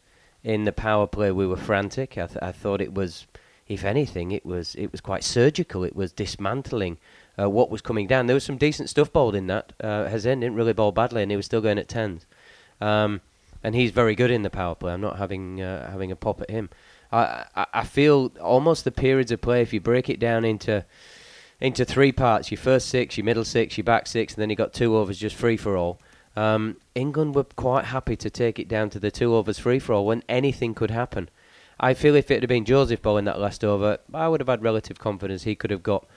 in 0.43 0.65
the 0.65 0.71
power 0.71 1.07
play 1.07 1.31
we 1.31 1.47
were 1.47 1.57
frantic. 1.57 2.17
I, 2.17 2.27
th- 2.27 2.39
I 2.41 2.51
thought 2.51 2.81
it 2.81 2.93
was, 2.93 3.27
if 3.67 3.83
anything, 3.83 4.31
it 4.31 4.45
was 4.45 4.75
it 4.75 4.91
was 4.91 5.01
quite 5.01 5.23
surgical. 5.23 5.83
It 5.83 5.95
was 5.95 6.11
dismantling 6.11 6.97
uh, 7.39 7.49
what 7.49 7.69
was 7.69 7.81
coming 7.81 8.07
down. 8.07 8.27
There 8.27 8.35
was 8.35 8.43
some 8.43 8.57
decent 8.57 8.89
stuff 8.89 9.11
bowled 9.11 9.35
in 9.35 9.47
that. 9.47 9.73
Uh, 9.79 10.07
Hosein 10.07 10.41
didn't 10.41 10.55
really 10.55 10.73
bowl 10.73 10.91
badly, 10.91 11.21
and 11.21 11.31
he 11.31 11.37
was 11.37 11.45
still 11.45 11.61
going 11.61 11.79
at 11.79 11.87
tens. 11.87 12.25
Um, 12.81 13.21
and 13.63 13.75
he's 13.75 13.91
very 13.91 14.15
good 14.15 14.31
in 14.31 14.41
the 14.41 14.49
power 14.49 14.75
play. 14.75 14.91
I'm 14.91 15.01
not 15.01 15.17
having 15.17 15.61
uh, 15.61 15.91
having 15.91 16.11
a 16.11 16.15
pop 16.15 16.41
at 16.41 16.49
him. 16.49 16.69
I, 17.11 17.45
I 17.55 17.65
I 17.73 17.83
feel 17.83 18.31
almost 18.41 18.83
the 18.83 18.91
periods 18.91 19.31
of 19.31 19.41
play. 19.41 19.61
If 19.61 19.71
you 19.73 19.79
break 19.79 20.09
it 20.09 20.19
down 20.19 20.43
into 20.43 20.83
into 21.59 21.85
three 21.85 22.11
parts, 22.11 22.49
your 22.49 22.57
first 22.57 22.89
six, 22.89 23.17
your 23.17 23.25
middle 23.25 23.45
six, 23.45 23.77
your 23.77 23.83
back 23.83 24.07
six, 24.07 24.33
and 24.33 24.41
then 24.41 24.49
you 24.49 24.55
got 24.55 24.73
two 24.73 24.97
overs 24.97 25.19
just 25.19 25.35
free 25.35 25.57
for 25.57 25.77
all. 25.77 25.99
Um, 26.35 26.77
England 26.95 27.35
were 27.35 27.43
quite 27.43 27.85
happy 27.85 28.15
to 28.15 28.29
take 28.29 28.57
it 28.57 28.67
down 28.67 28.89
to 28.91 28.99
the 28.99 29.11
two 29.11 29.35
overs 29.35 29.59
free 29.59 29.79
for 29.79 29.93
all 29.93 30.05
when 30.05 30.23
anything 30.27 30.73
could 30.73 30.89
happen. 30.89 31.29
I 31.79 31.93
feel 31.93 32.15
if 32.15 32.31
it 32.31 32.41
had 32.41 32.47
been 32.47 32.65
Joseph 32.65 33.01
bowling 33.01 33.25
that 33.25 33.39
last 33.39 33.63
over, 33.63 33.97
I 34.13 34.27
would 34.27 34.39
have 34.39 34.47
had 34.47 34.63
relative 34.63 34.97
confidence 34.99 35.43
he 35.43 35.55
could 35.55 35.71
have 35.71 35.83
got 35.83 36.07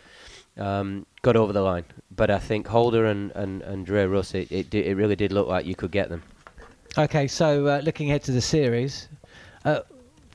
um, 0.56 1.04
got 1.22 1.36
over 1.36 1.52
the 1.52 1.62
line. 1.62 1.84
But 2.14 2.30
I 2.30 2.38
think 2.38 2.68
Holder 2.68 3.04
and 3.06 3.30
and, 3.32 3.60
and 3.62 3.84
Dre 3.84 4.06
Russ, 4.06 4.34
it, 4.34 4.50
it 4.50 4.74
it 4.74 4.94
really 4.94 5.16
did 5.16 5.32
look 5.32 5.48
like 5.48 5.66
you 5.66 5.74
could 5.74 5.90
get 5.90 6.08
them. 6.08 6.22
Okay, 6.96 7.26
so 7.26 7.66
uh, 7.66 7.80
looking 7.82 8.10
ahead 8.10 8.22
to 8.22 8.32
the 8.32 8.40
series, 8.40 9.08
uh, 9.64 9.80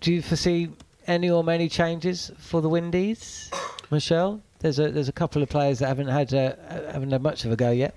do 0.02 0.13
you 0.13 0.22
foresee 0.22 0.69
any 1.08 1.30
or 1.30 1.41
many 1.41 1.69
changes 1.69 2.32
for 2.38 2.62
the 2.62 2.67
Windies, 2.67 3.50
Machel? 3.89 4.41
There's 4.60 4.78
a 4.78 4.91
there's 4.91 5.08
a 5.08 5.13
couple 5.13 5.41
of 5.41 5.48
players 5.48 5.80
that 5.80 5.88
haven't 5.88 6.10
had 6.10 6.34
uh, 6.34 6.56
haven't 6.91 7.12
had 7.12 7.22
much 7.22 7.45
of 7.45 7.54
a 7.54 7.56
go 7.56 7.72
yet. 7.72 7.95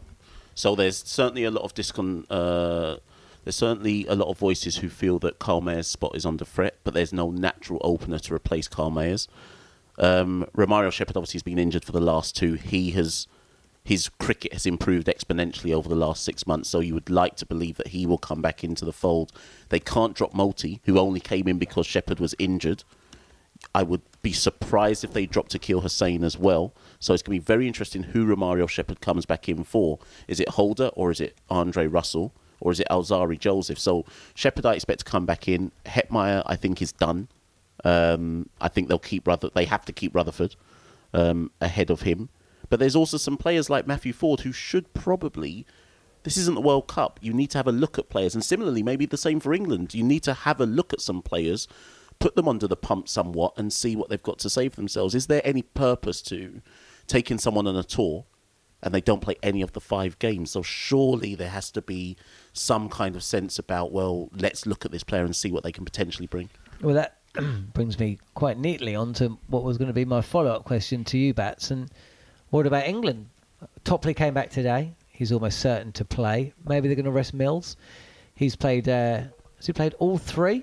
So 0.55 0.77
there's 0.77 0.99
certainly 0.99 1.43
a 1.43 1.51
lot 1.51 1.65
of 1.65 1.75
discon. 1.75 2.25
Uh, 2.31 2.99
there's 3.43 3.57
certainly 3.57 4.07
a 4.07 4.15
lot 4.15 4.29
of 4.29 4.39
voices 4.39 4.77
who 4.77 4.89
feel 4.89 5.19
that 5.21 5.41
Kyle 5.41 5.61
Mayers' 5.61 5.87
spot 5.87 6.15
is 6.15 6.25
under 6.25 6.45
threat, 6.45 6.77
but 6.85 6.95
there's 6.95 7.13
no 7.13 7.33
natural 7.33 7.81
opener 7.83 8.21
to 8.21 8.35
replace 8.35 8.69
Kyle 8.69 8.93
Mayers. 8.93 9.27
Um, 9.99 10.47
Romario 10.57 10.93
Shepherd 10.93 11.17
obviously 11.17 11.39
has 11.39 11.43
been 11.43 11.59
injured 11.59 11.85
for 11.85 11.91
the 11.91 12.01
last 12.01 12.37
two. 12.37 12.55
He 12.55 12.93
has 12.93 13.27
his 13.85 14.09
cricket 14.09 14.53
has 14.53 14.65
improved 14.65 15.09
exponentially 15.09 15.73
over 15.75 15.89
the 15.89 15.95
last 15.95 16.25
six 16.25 16.47
months, 16.47 16.69
so 16.69 16.81
you 16.81 16.95
would 16.95 17.11
like 17.11 17.37
to 17.37 17.47
believe 17.47 17.77
that 17.79 17.89
he 17.89 18.07
will 18.07 18.19
come 18.19 18.41
back 18.41 18.63
into 18.63 18.85
the 18.85 18.93
fold. 18.93 19.33
They 19.71 19.81
can't 19.81 20.15
drop 20.15 20.33
Motie, 20.33 20.81
who 20.85 20.99
only 20.99 21.21
came 21.21 21.49
in 21.49 21.59
because 21.59 21.87
Shepherd 21.87 22.21
was 22.21 22.35
injured. 22.39 22.85
I 23.75 23.83
would 23.83 24.03
be 24.23 24.33
surprised 24.33 25.05
if 25.05 25.13
they 25.13 25.27
dropped 25.27 25.53
Akeal 25.53 25.83
Hosein 25.83 26.23
as 26.25 26.39
well. 26.39 26.75
So 26.99 27.15
it's 27.15 27.23
going 27.23 27.39
to 27.39 27.43
be 27.43 27.45
very 27.45 27.67
interesting 27.67 28.03
who 28.03 28.27
Romario 28.27 28.69
Shepherd 28.69 29.01
comes 29.01 29.27
back 29.27 29.49
in 29.49 29.65
for. 29.65 29.99
Is 30.29 30.41
it 30.41 30.51
Holder 30.51 30.89
or 30.95 31.11
is 31.11 31.21
it 31.21 31.37
Andre 31.49 31.87
Russell 31.87 32.33
or 32.61 32.73
is 32.73 32.81
it 32.81 32.87
Alzarri 32.91 33.39
Joseph? 33.39 33.79
So 33.79 34.05
Shepherd 34.35 34.67
I 34.67 34.75
expect 34.75 35.01
to 35.01 35.05
come 35.05 35.27
back 35.27 35.49
in. 35.49 35.73
Hetmyer 35.87 36.43
I 36.47 36.57
think 36.57 36.83
is 36.83 36.93
done. 36.93 37.29
Um, 37.85 38.49
I 38.61 38.69
think 38.69 38.89
they'll 38.89 38.99
keep 38.99 39.27
Ruther- 39.27 39.51
they 39.55 39.65
have 39.65 39.85
to 39.87 39.93
keep 39.93 40.15
Rutherford 40.15 40.57
um, 41.15 41.51
ahead 41.61 41.91
of 41.91 42.03
him. 42.03 42.29
But 42.73 42.81
there's 42.81 42.97
also 42.97 43.19
some 43.19 43.37
players 43.37 43.69
like 43.69 43.87
Matthew 43.87 44.15
Forde 44.15 44.41
who 44.41 44.53
should 44.53 44.95
probably. 44.95 45.67
This 46.23 46.39
isn't 46.39 46.55
the 46.55 46.63
World 46.63 46.89
Cup. 46.89 47.21
You 47.21 47.35
need 47.35 47.51
to 47.51 47.59
have 47.59 47.67
a 47.67 47.71
look 47.71 47.99
at 47.99 48.09
players, 48.09 48.35
and 48.35 48.43
similarly, 48.43 48.83
maybe 48.83 49.05
the 49.05 49.19
same 49.19 49.41
for 49.41 49.53
England. 49.53 49.93
You 49.93 50.03
need 50.03 50.23
to 50.23 50.33
have 50.33 50.59
a 50.59 50.65
look 50.65 50.95
at 50.95 51.03
some 51.03 51.21
players, 51.21 51.69
put 52.19 52.35
them 52.35 52.49
under 52.49 52.67
the 52.67 52.75
pump 52.75 53.11
somewhat, 53.11 53.53
and 53.59 53.71
see 53.71 53.95
what 53.95 54.09
they've 54.09 54.23
got 54.23 54.39
to 54.39 54.49
say 54.49 54.71
for 54.71 54.77
themselves. 54.77 55.15
Is 55.15 55.27
there 55.27 55.43
any 55.45 55.61
purpose 55.61 56.23
to 56.23 56.63
taking 57.07 57.37
someone 57.37 57.67
on 57.67 57.77
a 57.77 57.83
tour 57.83 58.25
and 58.83 58.95
they 58.95 59.03
don't 59.03 59.21
play 59.21 59.37
any 59.43 59.61
of 59.61 59.73
the 59.73 59.81
five 59.83 60.19
games? 60.19 60.53
So 60.53 60.63
surely 60.63 61.35
there 61.35 61.51
has 61.51 61.71
to 61.73 61.83
be 61.83 62.17
some 62.55 62.89
kind 62.89 63.17
of 63.17 63.23
sense 63.23 63.59
about 63.59 63.93
well, 63.93 64.31
let's 64.35 64.65
look 64.65 64.87
at 64.87 64.93
this 64.93 65.05
player 65.05 65.27
and 65.27 65.37
see 65.37 65.53
what 65.53 65.63
they 65.63 65.73
can 65.73 65.85
potentially 65.85 66.27
bring. 66.27 66.49
Well, 66.81 66.95
that 66.95 67.19
brings 67.75 67.99
me 67.99 68.19
quite 68.33 68.57
neatly 68.57 68.95
on 68.95 69.13
to 69.13 69.37
what 69.49 69.63
was 69.63 69.77
going 69.77 69.89
to 69.89 69.93
be 69.93 70.07
my 70.07 70.23
follow-up 70.23 70.65
question 70.65 71.05
to 71.05 71.19
you, 71.19 71.35
Bats. 71.35 71.71
And 71.71 71.91
what 72.53 72.67
about 72.67 72.87
England? 72.87 73.31
Topley 73.83 74.13
came 74.13 74.35
back 74.35 74.51
today. 74.51 74.93
He's 75.09 75.33
almost 75.33 75.59
certain 75.59 75.91
to 75.93 76.05
play. 76.05 76.53
Maybe 76.69 76.87
they're 76.87 76.95
going 76.95 77.07
to 77.07 77.11
rest 77.11 77.33
Mills. 77.33 77.79
He's 78.35 78.55
played. 78.55 78.89
Uh, 78.89 79.23
has 79.57 79.67
he 79.67 79.73
played 79.73 79.95
all 79.95 80.19
3 80.19 80.63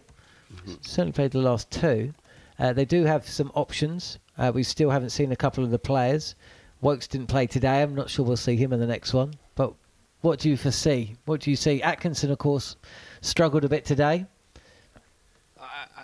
Certainly 0.81 1.13
played 1.13 1.31
the 1.31 1.39
last 1.39 1.71
two. 1.71 2.13
Uh, 2.59 2.73
they 2.73 2.85
do 2.85 3.05
have 3.05 3.27
some 3.27 3.51
options. 3.55 4.19
Uh, 4.37 4.51
we 4.53 4.61
still 4.61 4.91
haven't 4.91 5.09
seen 5.09 5.31
a 5.31 5.35
couple 5.35 5.63
of 5.63 5.71
the 5.71 5.79
players. 5.79 6.35
Woakes 6.81 7.07
didn't 7.07 7.27
play 7.27 7.47
today. 7.47 7.81
I'm 7.81 7.95
not 7.95 8.09
sure 8.09 8.23
we'll 8.23 8.37
see 8.37 8.55
him 8.55 8.71
in 8.71 8.79
the 8.79 8.87
next 8.87 9.13
one. 9.13 9.33
But 9.55 9.73
what 10.21 10.39
do 10.39 10.49
you 10.49 10.57
foresee? 10.57 11.15
What 11.25 11.41
do 11.41 11.49
you 11.49 11.55
see? 11.55 11.81
Atkinson, 11.81 12.29
of 12.29 12.37
course, 12.37 12.75
struggled 13.21 13.65
a 13.65 13.69
bit 13.69 13.83
today. 13.83 14.25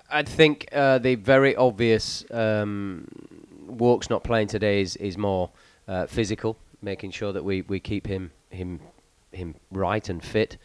I 0.09 0.23
think 0.23 0.67
uh, 0.71 0.97
the 0.97 1.15
very 1.15 1.55
obvious 1.55 2.25
um, 2.31 3.07
Woakes 3.67 4.09
not 4.09 4.23
playing 4.23 4.47
today 4.47 4.81
is, 4.81 4.95
is 4.97 5.17
more 5.17 5.51
uh, 5.87 6.05
physical, 6.07 6.57
making 6.81 7.11
sure 7.11 7.33
that 7.33 7.43
we, 7.43 7.61
we 7.63 7.79
keep 7.79 8.07
him 8.07 8.31
him 8.49 8.79
him 9.31 9.55
right 9.71 10.07
and 10.09 10.23
fit. 10.23 10.57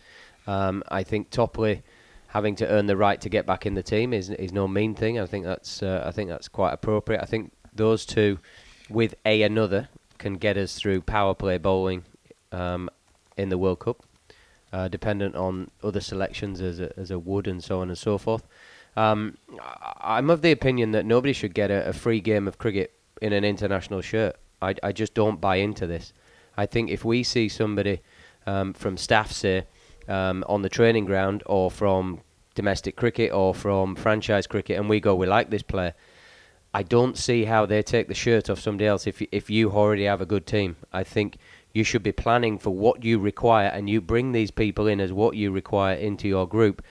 Um, 0.46 0.82
I 0.88 1.02
think 1.02 1.30
Topley 1.30 1.82
having 2.28 2.54
to 2.56 2.68
earn 2.68 2.86
the 2.86 2.96
right 2.96 3.20
to 3.20 3.28
get 3.28 3.44
back 3.44 3.66
in 3.66 3.74
the 3.74 3.82
team 3.82 4.12
is 4.12 4.30
is 4.30 4.52
no 4.52 4.68
mean 4.68 4.94
thing. 4.94 5.18
I 5.18 5.26
think 5.26 5.44
that's 5.44 5.82
uh, 5.82 6.02
I 6.06 6.10
think 6.10 6.30
that's 6.30 6.48
quite 6.48 6.72
appropriate. 6.72 7.20
I 7.22 7.26
think 7.26 7.52
those 7.74 8.06
two, 8.06 8.38
with 8.88 9.14
a 9.24 9.42
another, 9.42 9.88
can 10.18 10.34
get 10.34 10.56
us 10.56 10.74
through 10.74 11.02
power 11.02 11.34
play 11.34 11.58
bowling 11.58 12.04
um, 12.52 12.88
in 13.36 13.48
the 13.48 13.58
World 13.58 13.80
Cup, 13.80 14.02
uh, 14.72 14.88
dependent 14.88 15.36
on 15.36 15.70
other 15.82 16.00
selections 16.00 16.60
as 16.60 16.80
a, 16.80 16.98
as 16.98 17.10
a 17.10 17.18
Wood 17.18 17.46
and 17.46 17.62
so 17.62 17.80
on 17.80 17.88
and 17.88 17.98
so 17.98 18.18
forth. 18.18 18.46
Um, 18.96 19.38
I'm 20.00 20.30
of 20.30 20.42
the 20.42 20.50
opinion 20.50 20.90
that 20.92 21.06
nobody 21.06 21.32
should 21.32 21.54
get 21.54 21.70
a, 21.70 21.88
a 21.88 21.92
free 21.92 22.20
game 22.20 22.48
of 22.48 22.58
cricket 22.58 22.92
in 23.22 23.32
an 23.32 23.44
international 23.44 24.00
shirt. 24.00 24.36
I, 24.62 24.74
I 24.82 24.92
just 24.92 25.14
don't 25.14 25.40
buy 25.40 25.56
into 25.56 25.86
this. 25.86 26.12
I 26.56 26.66
think 26.66 26.90
if 26.90 27.04
we 27.04 27.22
see 27.22 27.48
somebody 27.48 28.00
um, 28.46 28.72
from 28.72 28.96
staff, 28.96 29.32
say, 29.32 29.64
um, 30.08 30.44
on 30.48 30.62
the 30.62 30.68
training 30.68 31.04
ground 31.04 31.42
or 31.46 31.70
from 31.70 32.20
domestic 32.54 32.96
cricket 32.96 33.32
or 33.32 33.54
from 33.54 33.94
franchise 33.94 34.46
cricket, 34.46 34.78
and 34.78 34.88
we 34.88 35.00
go, 35.00 35.14
we 35.14 35.26
like 35.26 35.50
this 35.50 35.62
player, 35.62 35.94
I 36.72 36.82
don't 36.82 37.16
see 37.16 37.44
how 37.44 37.66
they 37.66 37.82
take 37.82 38.08
the 38.08 38.14
shirt 38.14 38.48
off 38.48 38.60
somebody 38.60 38.86
else 38.86 39.06
if 39.06 39.20
if 39.32 39.50
you 39.50 39.70
already 39.72 40.04
have 40.04 40.20
a 40.20 40.26
good 40.26 40.46
team. 40.46 40.76
I 40.92 41.02
think 41.02 41.36
you 41.72 41.84
should 41.84 42.02
be 42.02 42.12
planning 42.12 42.58
for 42.58 42.70
what 42.70 43.04
you 43.04 43.18
require, 43.18 43.68
and 43.68 43.88
you 43.88 44.00
bring 44.00 44.32
these 44.32 44.50
people 44.50 44.86
in 44.86 45.00
as 45.00 45.12
what 45.12 45.36
you 45.36 45.50
require 45.50 45.94
into 45.94 46.28
your 46.28 46.46
group. 46.46 46.82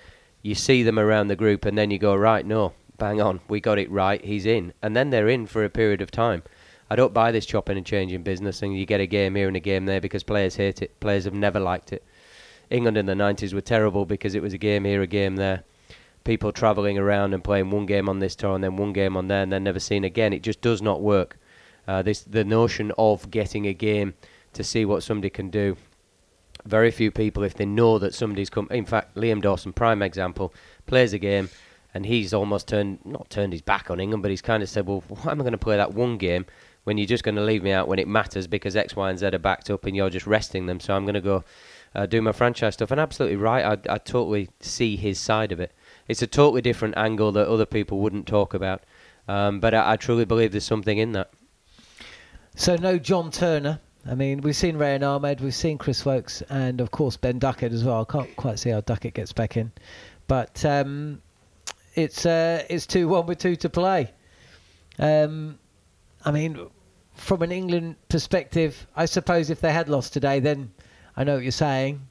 You 0.42 0.56
see 0.56 0.84
them 0.84 0.98
around 0.98 1.28
the 1.28 1.36
group, 1.36 1.66
and 1.66 1.78
then 1.78 1.92
you 1.92 2.00
go, 2.00 2.16
right, 2.16 2.46
no, 2.46 2.74
bang 2.98 3.22
on, 3.22 3.42
we 3.48 3.60
got 3.60 3.78
it 3.78 3.92
right, 3.92 4.24
he's 4.24 4.46
in, 4.46 4.74
and 4.82 4.96
then 4.96 5.10
they're 5.10 5.30
in 5.30 5.48
for 5.48 5.64
a 5.64 5.70
period 5.70 6.02
of 6.02 6.12
time. 6.12 6.44
I 6.90 6.96
don't 6.96 7.14
buy 7.14 7.32
this 7.32 7.46
chopping 7.46 7.78
and 7.78 7.86
changing 7.86 8.24
business, 8.24 8.62
and 8.64 8.78
you 8.78 8.86
get 8.86 9.00
a 9.00 9.06
game 9.06 9.36
here 9.36 9.48
and 9.48 9.56
a 9.56 9.60
game 9.60 9.86
there 9.86 10.02
because 10.02 10.24
players 10.24 10.56
hate 10.56 10.82
it. 10.82 11.00
Players 11.00 11.26
have 11.26 11.34
never 11.34 11.60
liked 11.60 11.94
it. 11.94 12.04
England 12.70 12.98
in 12.98 13.06
the 13.06 13.14
90s 13.14 13.54
were 13.54 13.62
terrible 13.62 14.06
because 14.06 14.36
it 14.36 14.42
was 14.42 14.54
a 14.54 14.58
game 14.58 14.86
here, 14.86 15.02
a 15.02 15.08
game 15.08 15.36
there. 15.36 15.64
People 16.24 16.52
travelling 16.52 16.98
around 16.98 17.34
and 17.34 17.44
playing 17.44 17.70
one 17.72 17.86
game 17.86 18.10
on 18.10 18.20
this 18.20 18.36
tour 18.36 18.56
and 18.56 18.64
then 18.64 18.76
one 18.76 18.94
game 18.94 19.18
on 19.18 19.28
there 19.28 19.42
and 19.42 19.52
then 19.52 19.64
never 19.64 19.80
seen 19.80 20.04
again. 20.04 20.34
It 20.34 20.44
just 20.44 20.62
does 20.62 20.82
not 20.82 21.02
work. 21.02 21.38
Uh, 21.88 22.02
this 22.02 22.22
the 22.22 22.44
notion 22.44 22.92
of 22.98 23.32
getting 23.32 23.66
a 23.66 23.74
game 23.74 24.14
to 24.54 24.64
see 24.64 24.86
what 24.86 25.02
somebody 25.02 25.30
can 25.30 25.50
do. 25.50 25.78
Very 26.66 26.92
few 26.92 27.10
people, 27.10 27.44
if 27.44 27.56
they 27.56 27.66
know 27.66 27.98
that 28.00 28.14
somebody's 28.14 28.50
come. 28.50 28.68
In 28.70 28.86
fact, 28.86 29.16
Liam 29.16 29.42
Dawson, 29.42 29.74
prime 29.74 30.02
example, 30.02 30.54
plays 30.86 31.14
a 31.14 31.20
game 31.20 31.50
and 31.94 32.06
he's 32.06 32.34
almost 32.34 32.68
turned 32.68 33.00
not 33.06 33.30
turned 33.30 33.54
his 33.54 33.62
back 33.62 33.90
on 33.90 34.00
England, 34.00 34.22
but 34.22 34.30
he's 34.30 34.42
kind 34.42 34.62
of 34.62 34.70
said, 34.70 34.86
"Well, 34.86 35.04
why 35.08 35.32
am 35.32 35.40
I 35.40 35.44
going 35.44 35.54
to 35.54 35.58
play 35.58 35.78
that 35.78 35.94
one 35.94 36.18
game 36.18 36.46
when 36.90 36.98
you're 36.98 37.06
just 37.06 37.24
going 37.24 37.36
to 37.36 37.44
leave 37.44 37.62
me 37.62 37.72
out 37.72 37.88
when 37.88 38.00
it 38.00 38.08
matters 38.08 38.48
because 38.48 38.76
X, 38.76 38.96
Y, 38.96 39.12
and 39.12 39.20
Z 39.20 39.28
are 39.28 39.38
backed 39.38 39.70
up 39.70 39.86
and 39.86 39.96
you're 39.96 40.10
just 40.10 40.26
resting 40.26 40.66
them? 40.66 40.80
So 40.80 40.96
I'm 40.96 41.04
going 41.04 41.14
to 41.14 41.22
go 41.22 41.44
uh, 41.94 42.08
do 42.08 42.20
my 42.20 42.32
franchise 42.32 42.74
stuff. 42.74 42.90
And 42.90 43.00
absolutely 43.00 43.36
right, 43.38 43.64
I, 43.64 43.94
I 43.94 43.98
totally 44.00 44.50
see 44.60 44.96
his 44.96 45.20
side 45.20 45.52
of 45.52 45.60
it. 45.60 45.72
It's 46.08 46.24
a 46.24 46.28
totally 46.28 46.64
different 46.64 46.98
angle 46.98 47.32
that 47.34 47.48
other 47.48 47.68
people 47.68 48.00
wouldn't 48.00 48.26
talk 48.26 48.56
about. 48.56 48.82
Um, 49.28 49.60
but 49.60 49.76
I, 49.76 49.92
I 49.92 49.96
truly 49.98 50.26
believe 50.26 50.52
there's 50.52 50.64
something 50.64 50.98
in 50.98 51.12
that. 51.12 51.30
So 52.56 52.76
no 52.76 52.98
John 52.98 53.30
Turner. 53.30 53.80
I 54.10 54.16
mean, 54.16 54.42
we've 54.42 54.56
seen 54.56 54.76
Rehan 54.76 55.04
Ahmed, 55.04 55.42
we've 55.42 55.54
seen 55.54 55.78
Chris 55.78 56.04
Woakes, 56.04 56.42
and 56.50 56.82
of 56.82 56.90
course 56.90 57.18
Ben 57.18 57.38
Duckett 57.38 57.72
as 57.72 57.84
well. 57.84 58.02
I 58.02 58.12
can't 58.12 58.36
quite 58.36 58.58
see 58.58 58.72
how 58.72 58.82
Duckett 58.82 59.14
gets 59.14 59.32
back 59.32 59.58
in, 59.58 59.72
but 60.28 60.66
um, 60.66 61.22
it's 61.94 62.26
uh, 62.26 62.64
it's 62.68 62.88
two 62.88 63.08
one 63.08 63.28
with 63.28 63.38
two 63.38 63.56
to 63.58 63.70
play. 63.70 64.12
Um, 64.98 65.60
I 66.26 66.32
mean, 66.32 66.70
from 67.20 67.42
an 67.42 67.52
England 67.52 67.96
perspective, 68.10 68.88
I 68.96 69.06
suppose 69.06 69.50
if 69.50 69.62
they 69.62 69.74
had 69.74 69.90
lost 69.90 70.14
today, 70.14 70.40
then 70.40 70.72
I 71.18 71.24
know 71.24 71.36
what 71.36 71.44
you're 71.44 71.52
saying. 71.52 72.02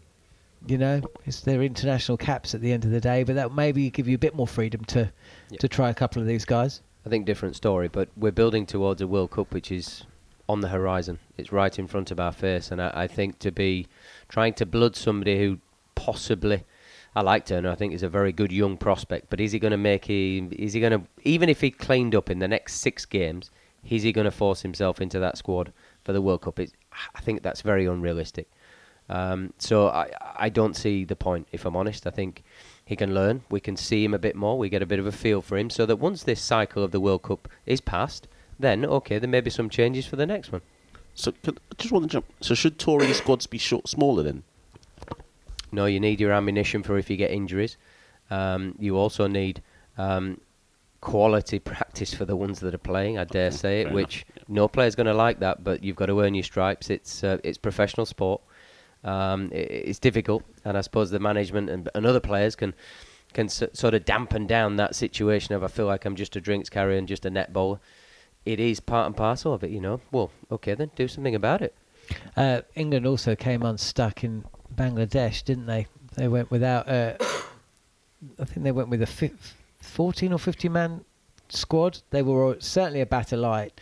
You 0.66 0.76
know, 0.78 1.00
it's 1.24 1.40
their 1.42 1.62
international 1.62 2.16
caps 2.18 2.54
at 2.54 2.60
the 2.60 2.72
end 2.72 2.84
of 2.84 2.90
the 2.90 3.00
day, 3.00 3.22
but 3.22 3.36
that 3.36 3.54
maybe 3.54 3.90
give 3.90 4.08
you 4.08 4.16
a 4.16 4.18
bit 4.18 4.34
more 4.34 4.46
freedom 4.46 4.84
to 4.86 5.10
Yeah. 5.50 5.58
to 5.58 5.68
try 5.68 5.88
a 5.88 5.94
couple 5.94 6.20
of 6.20 6.26
these 6.28 6.44
guys. 6.44 6.80
I 7.06 7.08
think 7.08 7.26
different 7.26 7.56
story, 7.56 7.88
but 7.88 8.08
we're 8.16 8.32
building 8.32 8.66
towards 8.66 9.00
a 9.00 9.06
World 9.06 9.30
Cup 9.30 9.52
which 9.54 9.70
is 9.70 10.04
on 10.48 10.60
the 10.60 10.68
horizon. 10.68 11.20
It's 11.36 11.52
right 11.52 11.78
in 11.78 11.86
front 11.86 12.10
of 12.10 12.18
our 12.18 12.32
face, 12.32 12.70
and 12.72 12.82
I, 12.82 12.90
I 12.94 13.06
think 13.06 13.38
to 13.38 13.52
be 13.52 13.86
trying 14.28 14.54
to 14.54 14.66
blood 14.66 14.96
somebody 14.96 15.38
who 15.38 15.58
possibly 15.94 16.64
I 17.16 17.22
like 17.22 17.46
Turner. 17.46 17.70
I 17.70 17.74
think 17.74 17.92
he's 17.92 18.02
a 18.02 18.08
very 18.08 18.32
good 18.32 18.52
young 18.52 18.76
prospect, 18.76 19.30
but 19.30 19.40
is 19.40 19.52
he 19.52 19.58
going 19.58 19.70
to 19.72 19.76
make 19.78 20.04
him? 20.04 20.52
Is 20.52 20.72
he 20.74 20.80
going 20.80 20.92
to 20.92 21.02
even 21.24 21.48
if 21.48 21.60
he 21.60 21.70
cleaned 21.70 22.14
up 22.14 22.30
in 22.30 22.38
the 22.40 22.48
next 22.48 22.74
six 22.74 23.04
games? 23.06 23.50
Is 23.88 24.02
he 24.02 24.12
going 24.12 24.24
to 24.24 24.30
force 24.30 24.62
himself 24.62 25.00
into 25.00 25.18
that 25.18 25.38
squad 25.38 25.72
for 26.04 26.12
the 26.12 26.22
World 26.22 26.42
Cup? 26.42 26.58
It's, 26.58 26.72
I 27.14 27.20
think 27.20 27.42
that's 27.42 27.62
very 27.62 27.86
unrealistic. 27.86 28.50
Um, 29.08 29.54
so 29.58 29.88
I, 29.88 30.10
I 30.36 30.48
don't 30.48 30.76
see 30.76 31.04
the 31.04 31.16
point, 31.16 31.48
if 31.52 31.64
I'm 31.64 31.76
honest. 31.76 32.06
I 32.06 32.10
think 32.10 32.44
he 32.84 32.96
can 32.96 33.14
learn. 33.14 33.42
We 33.50 33.60
can 33.60 33.76
see 33.76 34.04
him 34.04 34.14
a 34.14 34.18
bit 34.18 34.36
more. 34.36 34.58
We 34.58 34.68
get 34.68 34.82
a 34.82 34.86
bit 34.86 34.98
of 34.98 35.06
a 35.06 35.12
feel 35.12 35.40
for 35.40 35.56
him, 35.56 35.70
so 35.70 35.86
that 35.86 35.96
once 35.96 36.22
this 36.22 36.40
cycle 36.40 36.82
of 36.82 36.90
the 36.90 37.00
World 37.00 37.22
Cup 37.22 37.48
is 37.64 37.80
past, 37.80 38.28
then 38.58 38.84
okay, 38.84 39.18
there 39.18 39.28
may 39.28 39.40
be 39.40 39.50
some 39.50 39.70
changes 39.70 40.06
for 40.06 40.16
the 40.16 40.26
next 40.26 40.52
one. 40.52 40.62
So 41.14 41.32
could, 41.42 41.58
I 41.72 41.74
just 41.76 41.92
want 41.92 42.04
to 42.04 42.08
jump. 42.08 42.26
So 42.40 42.54
should 42.54 42.78
touring 42.78 43.12
squads 43.14 43.46
be 43.46 43.58
short, 43.58 43.88
smaller 43.88 44.22
then? 44.22 44.42
No, 45.72 45.86
you 45.86 46.00
need 46.00 46.20
your 46.20 46.32
ammunition 46.32 46.82
for 46.82 46.98
if 46.98 47.10
you 47.10 47.16
get 47.16 47.30
injuries. 47.30 47.76
Um, 48.30 48.74
you 48.78 48.96
also 48.96 49.26
need 49.26 49.62
um, 49.96 50.40
quality 51.00 51.58
practice 51.74 52.12
for 52.14 52.24
the 52.24 52.36
ones 52.36 52.60
that 52.60 52.74
are 52.74 52.78
playing. 52.78 53.18
I 53.18 53.24
dare 53.24 53.50
say 53.50 53.80
it, 53.82 53.84
fair 53.86 53.94
which 53.94 54.26
no 54.48 54.68
player's 54.68 54.94
going 54.94 55.06
to 55.06 55.14
like 55.14 55.40
that. 55.40 55.64
But 55.64 55.82
you've 55.84 55.96
got 55.96 56.06
to 56.06 56.20
earn 56.20 56.34
your 56.34 56.44
stripes. 56.44 56.90
It's 56.90 57.22
uh, 57.24 57.38
it's 57.44 57.58
professional 57.58 58.06
sport. 58.06 58.42
Um, 59.04 59.50
i 59.52 59.56
it's 59.56 59.98
difficult, 59.98 60.42
and 60.64 60.76
I 60.76 60.80
suppose 60.80 61.10
the 61.10 61.20
management 61.20 61.70
and, 61.70 61.88
and 61.94 62.04
other 62.06 62.20
players 62.20 62.56
can 62.56 62.74
can 63.32 63.46
s- 63.46 63.62
sort 63.72 63.94
of 63.94 64.04
dampen 64.04 64.46
down 64.46 64.76
that 64.76 64.94
situation 64.94 65.54
of 65.54 65.62
I 65.62 65.68
feel 65.68 65.86
like 65.86 66.04
I'm 66.04 66.16
just 66.16 66.34
a 66.36 66.40
drinks 66.40 66.68
carrier 66.68 66.98
and 66.98 67.06
just 67.06 67.24
a 67.24 67.30
net 67.30 67.52
bowler. 67.52 67.78
It 68.44 68.60
is 68.60 68.80
part 68.80 69.06
and 69.06 69.16
parcel 69.16 69.52
of 69.52 69.62
it, 69.62 69.70
you 69.70 69.80
know. 69.80 70.00
Well, 70.10 70.30
okay 70.50 70.74
then, 70.74 70.90
do 70.96 71.06
something 71.06 71.34
about 71.34 71.60
it. 71.62 71.74
Uh, 72.36 72.62
England 72.74 73.06
also 73.06 73.36
came 73.36 73.62
unstuck 73.62 74.24
in 74.24 74.44
Bangladesh, 74.74 75.44
didn't 75.44 75.66
they? 75.66 75.86
They 76.16 76.28
went 76.28 76.50
without. 76.50 76.88
Uh, 76.88 77.14
I 78.40 78.44
think 78.44 78.64
they 78.64 78.72
went 78.72 78.88
with 78.88 79.02
a 79.02 79.06
fi- 79.06 79.32
14 79.88 80.32
or 80.32 80.38
15 80.38 80.72
man 80.72 81.04
squad. 81.48 82.00
They 82.10 82.22
were 82.22 82.56
certainly 82.60 83.00
a 83.00 83.06
batter 83.06 83.36
light, 83.36 83.80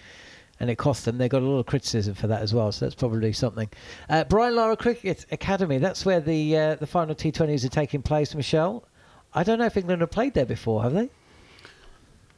and 0.60 0.70
it 0.70 0.76
cost 0.76 1.04
them. 1.04 1.18
They 1.18 1.28
got 1.28 1.42
a 1.42 1.46
lot 1.46 1.58
of 1.58 1.66
criticism 1.66 2.14
for 2.14 2.26
that 2.26 2.42
as 2.42 2.54
well. 2.54 2.72
So 2.72 2.86
that's 2.86 2.94
probably 2.94 3.32
something. 3.32 3.68
Uh, 4.08 4.24
Brian 4.24 4.56
Lara 4.56 4.76
Cricket 4.76 5.26
Academy. 5.30 5.78
That's 5.78 6.04
where 6.04 6.20
the 6.20 6.56
uh, 6.56 6.74
the 6.76 6.86
final 6.86 7.14
T20s 7.14 7.64
are 7.64 7.68
taking 7.68 8.02
place. 8.02 8.34
Machel, 8.34 8.82
I 9.34 9.42
don't 9.42 9.58
know 9.58 9.66
if 9.66 9.76
England 9.76 10.00
have 10.00 10.10
played 10.10 10.34
there 10.34 10.46
before, 10.46 10.82
have 10.82 10.94
they? 10.94 11.10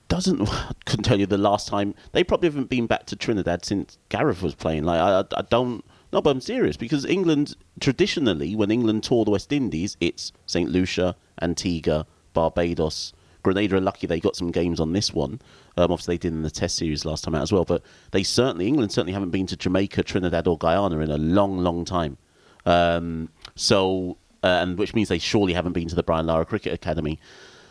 Doesn't 0.08 0.48
I 0.48 0.72
couldn't 0.86 1.04
tell 1.04 1.20
you 1.20 1.26
the 1.26 1.38
last 1.38 1.68
time 1.68 1.94
they 2.12 2.24
probably 2.24 2.48
haven't 2.48 2.70
been 2.70 2.86
back 2.86 3.06
to 3.06 3.16
Trinidad 3.16 3.64
since 3.64 3.98
Gareth 4.08 4.42
was 4.42 4.54
playing. 4.54 4.84
Like 4.84 5.00
I, 5.00 5.24
I, 5.36 5.42
don't. 5.42 5.84
No, 6.12 6.22
but 6.22 6.30
I'm 6.30 6.40
serious 6.40 6.78
because 6.78 7.04
England 7.04 7.54
traditionally, 7.80 8.56
when 8.56 8.70
England 8.70 9.04
tour 9.04 9.26
the 9.26 9.30
West 9.30 9.52
Indies, 9.52 9.96
it's 10.00 10.32
Saint 10.46 10.70
Lucia, 10.70 11.14
Antigua, 11.42 12.06
Barbados. 12.32 13.12
Grenada 13.52 13.76
are 13.76 13.80
lucky 13.80 14.06
they 14.06 14.20
got 14.20 14.36
some 14.36 14.50
games 14.50 14.80
on 14.80 14.92
this 14.92 15.12
one. 15.12 15.40
Um, 15.76 15.90
obviously, 15.90 16.14
they 16.14 16.18
did 16.18 16.32
in 16.32 16.42
the 16.42 16.50
Test 16.50 16.76
series 16.76 17.04
last 17.04 17.24
time 17.24 17.34
out 17.34 17.42
as 17.42 17.52
well. 17.52 17.64
But 17.64 17.82
they 18.10 18.22
certainly, 18.22 18.66
England 18.66 18.92
certainly 18.92 19.12
haven't 19.12 19.30
been 19.30 19.46
to 19.46 19.56
Jamaica, 19.56 20.02
Trinidad, 20.02 20.46
or 20.46 20.58
Guyana 20.58 20.98
in 21.00 21.10
a 21.10 21.18
long, 21.18 21.58
long 21.58 21.84
time. 21.84 22.18
Um, 22.66 23.30
so, 23.54 24.18
uh, 24.42 24.60
and 24.62 24.78
which 24.78 24.94
means 24.94 25.08
they 25.08 25.18
surely 25.18 25.54
haven't 25.54 25.72
been 25.72 25.88
to 25.88 25.94
the 25.94 26.02
Brian 26.02 26.26
Lara 26.26 26.44
Cricket 26.44 26.72
Academy. 26.72 27.18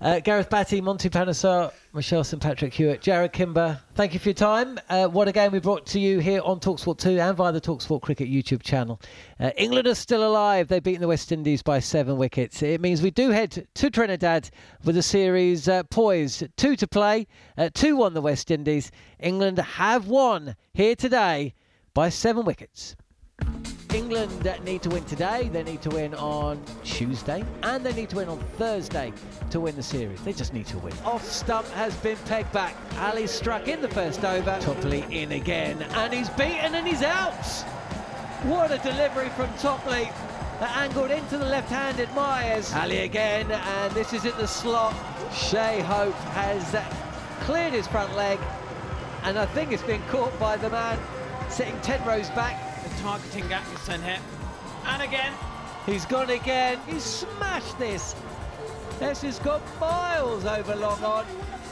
Uh, 0.00 0.20
Gareth 0.20 0.48
Batty, 0.50 0.80
Monty 0.80 1.10
Panesar, 1.10 1.72
Machel 1.94 2.24
St 2.24 2.42
Patrick 2.42 2.72
Hewitt, 2.72 3.00
Jarrod 3.00 3.32
Kimber, 3.32 3.80
thank 3.94 4.12
you 4.14 4.18
for 4.18 4.30
your 4.30 4.34
time. 4.34 4.78
Uh, 4.88 5.06
what 5.06 5.28
a 5.28 5.32
game 5.32 5.52
we 5.52 5.60
brought 5.60 5.86
to 5.86 6.00
you 6.00 6.18
here 6.18 6.40
on 6.44 6.60
Talksport 6.60 6.98
2 6.98 7.18
and 7.20 7.36
via 7.36 7.52
the 7.52 7.60
Talksport 7.60 8.02
Cricket 8.02 8.28
YouTube 8.28 8.62
channel. 8.62 9.00
Uh, 9.38 9.50
England 9.56 9.86
are 9.86 9.94
still 9.94 10.26
alive. 10.26 10.68
They've 10.68 10.82
beaten 10.82 11.00
the 11.00 11.08
West 11.08 11.30
Indies 11.32 11.62
by 11.62 11.78
seven 11.78 12.16
wickets. 12.16 12.62
It 12.62 12.80
means 12.80 13.02
we 13.02 13.10
do 13.10 13.30
head 13.30 13.66
to 13.74 13.90
Trinidad 13.90 14.50
with 14.84 14.94
the 14.94 15.02
series 15.02 15.68
uh, 15.68 15.82
poised. 15.84 16.44
Two 16.56 16.76
to 16.76 16.86
play, 16.86 17.26
uh, 17.58 17.70
2 17.74 17.96
1 17.96 18.14
the 18.14 18.20
West 18.20 18.50
Indies. 18.50 18.90
England 19.20 19.58
have 19.58 20.06
won 20.06 20.56
here 20.72 20.96
today 20.96 21.54
by 21.92 22.08
seven 22.08 22.44
wickets. 22.44 22.96
England 23.94 24.44
need 24.64 24.82
to 24.82 24.88
win 24.88 25.04
today, 25.04 25.48
they 25.52 25.62
need 25.62 25.80
to 25.82 25.90
win 25.90 26.14
on 26.14 26.60
Tuesday, 26.82 27.44
and 27.62 27.86
they 27.86 27.92
need 27.92 28.10
to 28.10 28.16
win 28.16 28.28
on 28.28 28.38
Thursday 28.58 29.12
to 29.50 29.60
win 29.60 29.76
the 29.76 29.82
series. 29.82 30.20
They 30.22 30.32
just 30.32 30.52
need 30.52 30.66
to 30.66 30.78
win. 30.78 30.92
Off 31.04 31.24
stump 31.24 31.68
has 31.68 31.94
been 31.98 32.16
pegged 32.26 32.50
back. 32.52 32.74
Ali 32.98 33.28
struck 33.28 33.68
in 33.68 33.80
the 33.80 33.88
first 33.88 34.24
over. 34.24 34.58
Topley 34.60 35.04
in 35.10 35.30
again, 35.32 35.80
and 35.80 36.12
he's 36.12 36.28
beaten 36.30 36.74
and 36.74 36.86
he's 36.86 37.02
out. 37.02 37.46
What 38.42 38.72
a 38.72 38.78
delivery 38.78 39.28
from 39.30 39.48
Topley. 39.58 40.10
That 40.58 40.76
angled 40.76 41.10
into 41.12 41.38
the 41.38 41.46
left-handed 41.46 42.08
Mayers. 42.10 42.74
Ali 42.74 42.98
again, 42.98 43.50
and 43.50 43.92
this 43.94 44.12
is 44.12 44.24
in 44.24 44.36
the 44.38 44.46
slot. 44.48 44.94
Shai 45.32 45.80
Hope 45.80 46.14
has 46.34 46.64
cleared 47.44 47.72
his 47.72 47.86
front 47.86 48.14
leg, 48.16 48.40
and 49.22 49.38
I 49.38 49.46
think 49.46 49.70
it's 49.70 49.82
been 49.84 50.02
caught 50.08 50.36
by 50.40 50.56
the 50.56 50.70
man 50.70 50.98
sitting 51.48 51.78
10 51.82 52.04
rows 52.04 52.30
back. 52.30 52.60
The 52.84 53.02
targeting 53.02 53.52
Atkinson 53.52 54.02
here. 54.02 54.20
And 54.86 55.02
again. 55.02 55.32
He's 55.86 56.04
gone 56.06 56.30
again. 56.30 56.78
He's 56.86 57.02
smashed 57.02 57.78
this. 57.78 58.14
This 59.00 59.22
has 59.22 59.38
got 59.40 59.60
miles 59.80 60.44
over 60.44 60.76
long 60.76 61.02
on. 61.02 61.24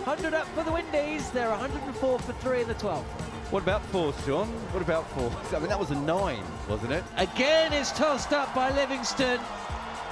100 0.05 0.35
up 0.35 0.47
for 0.49 0.65
the 0.65 0.73
Windies. 0.73 1.31
They're 1.31 1.51
104 1.51 2.19
for 2.19 2.33
three 2.35 2.63
in 2.63 2.69
the 2.69 2.75
12th. 2.75 3.05
What 3.53 3.63
about 3.63 3.85
four, 3.87 4.15
John? 4.27 4.49
What 4.73 4.83
about 4.83 5.09
four? 5.11 5.31
I 5.57 5.61
mean, 5.61 5.69
that 5.69 5.79
was 5.79 5.91
a 5.91 5.95
nine, 5.95 6.43
wasn't 6.69 6.93
it? 6.93 7.05
Again, 7.19 7.73
it's 7.73 7.93
tossed 7.93 8.33
up 8.33 8.55
by 8.55 8.71
Livingstone. 8.71 9.41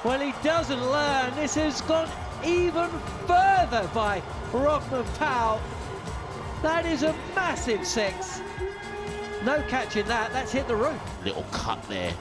Well, 0.04 0.20
he 0.20 0.32
doesn't 0.42 0.80
learn. 0.90 1.34
This 1.34 1.54
has 1.54 1.80
gone 1.82 2.08
even 2.44 2.88
further 3.26 3.88
by 3.94 4.22
Rovman 4.52 5.06
Powell. 5.18 5.60
That 6.62 6.84
is 6.84 7.02
a 7.02 7.14
massive 7.34 7.86
six. 7.86 8.42
No 9.44 9.62
catching 9.68 10.06
that. 10.06 10.32
That's 10.32 10.52
hit 10.52 10.68
the 10.68 10.76
roof. 10.76 11.00
Little 11.24 11.44
cut 11.50 11.82
there. 11.88 12.12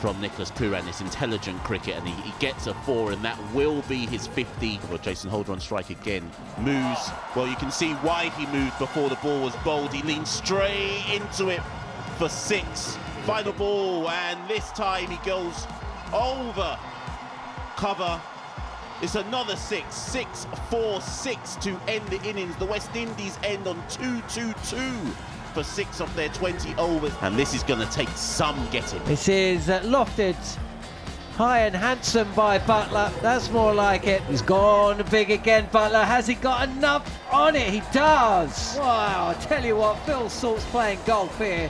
from 0.00 0.18
Nicholas 0.18 0.50
Pooran. 0.50 0.88
It's 0.88 1.02
intelligent 1.02 1.62
cricket, 1.62 1.96
and 1.96 2.08
he, 2.08 2.14
he, 2.22 2.32
gets 2.38 2.66
a 2.66 2.72
four, 2.72 3.12
and 3.12 3.22
that 3.22 3.38
will 3.52 3.82
be 3.82 4.06
his 4.06 4.26
50. 4.26 4.80
Well, 4.88 4.96
Jason 4.96 5.28
Holder 5.28 5.52
on 5.52 5.60
strike 5.60 5.90
again. 5.90 6.30
Moves. 6.58 7.10
Well, 7.36 7.46
you 7.46 7.56
can 7.56 7.70
see 7.70 7.92
why 7.96 8.30
he 8.30 8.46
moved 8.46 8.78
before 8.78 9.10
the 9.10 9.16
ball 9.16 9.42
was 9.42 9.54
bowled. 9.56 9.92
He 9.92 10.02
leaned 10.02 10.26
straight 10.26 11.04
into 11.12 11.50
it 11.50 11.60
for 12.16 12.30
six. 12.30 12.96
Final 13.24 13.52
ball, 13.52 14.08
and 14.08 14.48
this 14.48 14.70
time 14.70 15.10
he 15.10 15.18
goes 15.28 15.66
over 16.14 16.78
cover. 17.76 18.20
It's 19.02 19.14
another 19.14 19.56
six, 19.56 19.94
six, 19.94 20.46
four, 20.70 21.00
six 21.00 21.56
to 21.56 21.78
end 21.88 22.06
the 22.08 22.22
innings. 22.22 22.56
The 22.56 22.66
West 22.66 22.94
Indies 22.94 23.38
end 23.42 23.66
on 23.66 23.82
2 23.88 24.22
2 24.28 24.52
2 24.68 24.90
for 25.50 25.62
six 25.62 26.00
of 26.00 26.14
their 26.16 26.28
20 26.30 26.74
overs, 26.76 27.12
and 27.22 27.38
this 27.38 27.54
is 27.54 27.62
going 27.62 27.80
to 27.80 27.92
take 27.92 28.08
some 28.10 28.56
getting. 28.70 29.02
This 29.04 29.28
is 29.28 29.68
uh, 29.68 29.80
lofted 29.80 30.36
high 31.40 31.60
and 31.60 31.74
handsome 31.74 32.30
by 32.34 32.58
Buttler. 32.58 33.10
That's 33.22 33.50
more 33.50 33.72
like 33.72 34.06
it. 34.06 34.20
He's 34.24 34.42
gone 34.42 35.02
big 35.10 35.30
again, 35.30 35.68
Buttler. 35.72 36.04
Has 36.04 36.26
he 36.26 36.34
got 36.34 36.68
enough 36.68 37.18
on 37.32 37.56
it? 37.56 37.70
He 37.70 37.80
does. 37.92 38.76
Wow, 38.78 39.28
I 39.30 39.34
tell 39.44 39.64
you 39.64 39.76
what, 39.76 39.98
Phil 40.00 40.28
Salt's 40.28 40.64
playing 40.66 40.98
golf 41.06 41.38
here. 41.38 41.68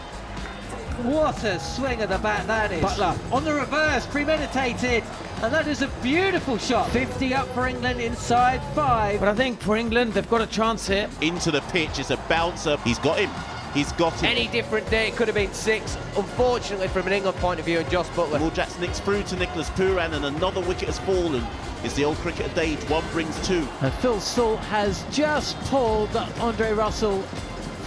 What 1.04 1.44
a 1.44 1.58
swing 1.60 2.02
of 2.02 2.10
the 2.10 2.18
bat 2.18 2.46
that 2.48 2.72
is. 2.72 2.82
Buttler 2.82 3.32
on 3.32 3.44
the 3.44 3.54
reverse, 3.54 4.06
premeditated. 4.06 5.04
And 5.42 5.54
that 5.54 5.66
is 5.68 5.80
a 5.82 5.88
beautiful 6.02 6.58
shot. 6.58 6.90
50 6.90 7.32
up 7.32 7.46
for 7.54 7.66
England 7.66 8.00
inside 8.00 8.60
five. 8.74 9.20
But 9.20 9.28
I 9.28 9.34
think 9.34 9.60
for 9.60 9.76
England, 9.76 10.12
they've 10.12 10.28
got 10.28 10.42
a 10.42 10.46
chance 10.46 10.88
here. 10.88 11.08
Into 11.22 11.50
the 11.50 11.62
pitch, 11.72 11.98
it's 11.98 12.10
a 12.10 12.18
bouncer. 12.28 12.76
He's 12.78 12.98
got 12.98 13.18
him. 13.18 13.30
He's 13.74 13.92
got 13.92 14.12
him. 14.14 14.26
Any 14.26 14.48
different 14.48 14.90
day, 14.90 15.08
it 15.08 15.16
could 15.16 15.28
have 15.28 15.34
been 15.34 15.52
six. 15.52 15.96
Unfortunately, 16.16 16.88
from 16.88 17.06
an 17.06 17.12
England 17.12 17.38
point 17.38 17.60
of 17.60 17.66
view, 17.66 17.78
and 17.78 17.90
Jos 17.90 18.08
Buttler. 18.10 18.40
Will 18.40 18.50
Jacks 18.50 18.78
nicks 18.78 18.98
through 18.98 19.22
to 19.24 19.36
Nicholas 19.36 19.70
Pooran, 19.70 20.12
and 20.12 20.24
another 20.24 20.60
wicket 20.60 20.88
has 20.88 20.98
fallen. 21.00 21.46
It's 21.84 21.94
the 21.94 22.04
old 22.04 22.16
cricket 22.18 22.50
adage, 22.50 22.80
one 22.90 23.04
brings 23.12 23.46
two. 23.46 23.66
And 23.80 23.92
Phil 23.94 24.20
Salt 24.20 24.58
has 24.60 25.04
just 25.10 25.56
pulled 25.66 26.14
Andre 26.40 26.72
Russell 26.72 27.22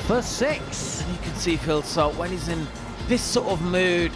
for 0.07 0.21
six. 0.21 1.01
And 1.01 1.11
you 1.13 1.21
can 1.21 1.35
see 1.35 1.57
Phil 1.57 1.81
Salt 1.83 2.15
when 2.15 2.31
he's 2.31 2.47
in 2.47 2.65
this 3.07 3.21
sort 3.21 3.47
of 3.49 3.61
mood. 3.61 4.11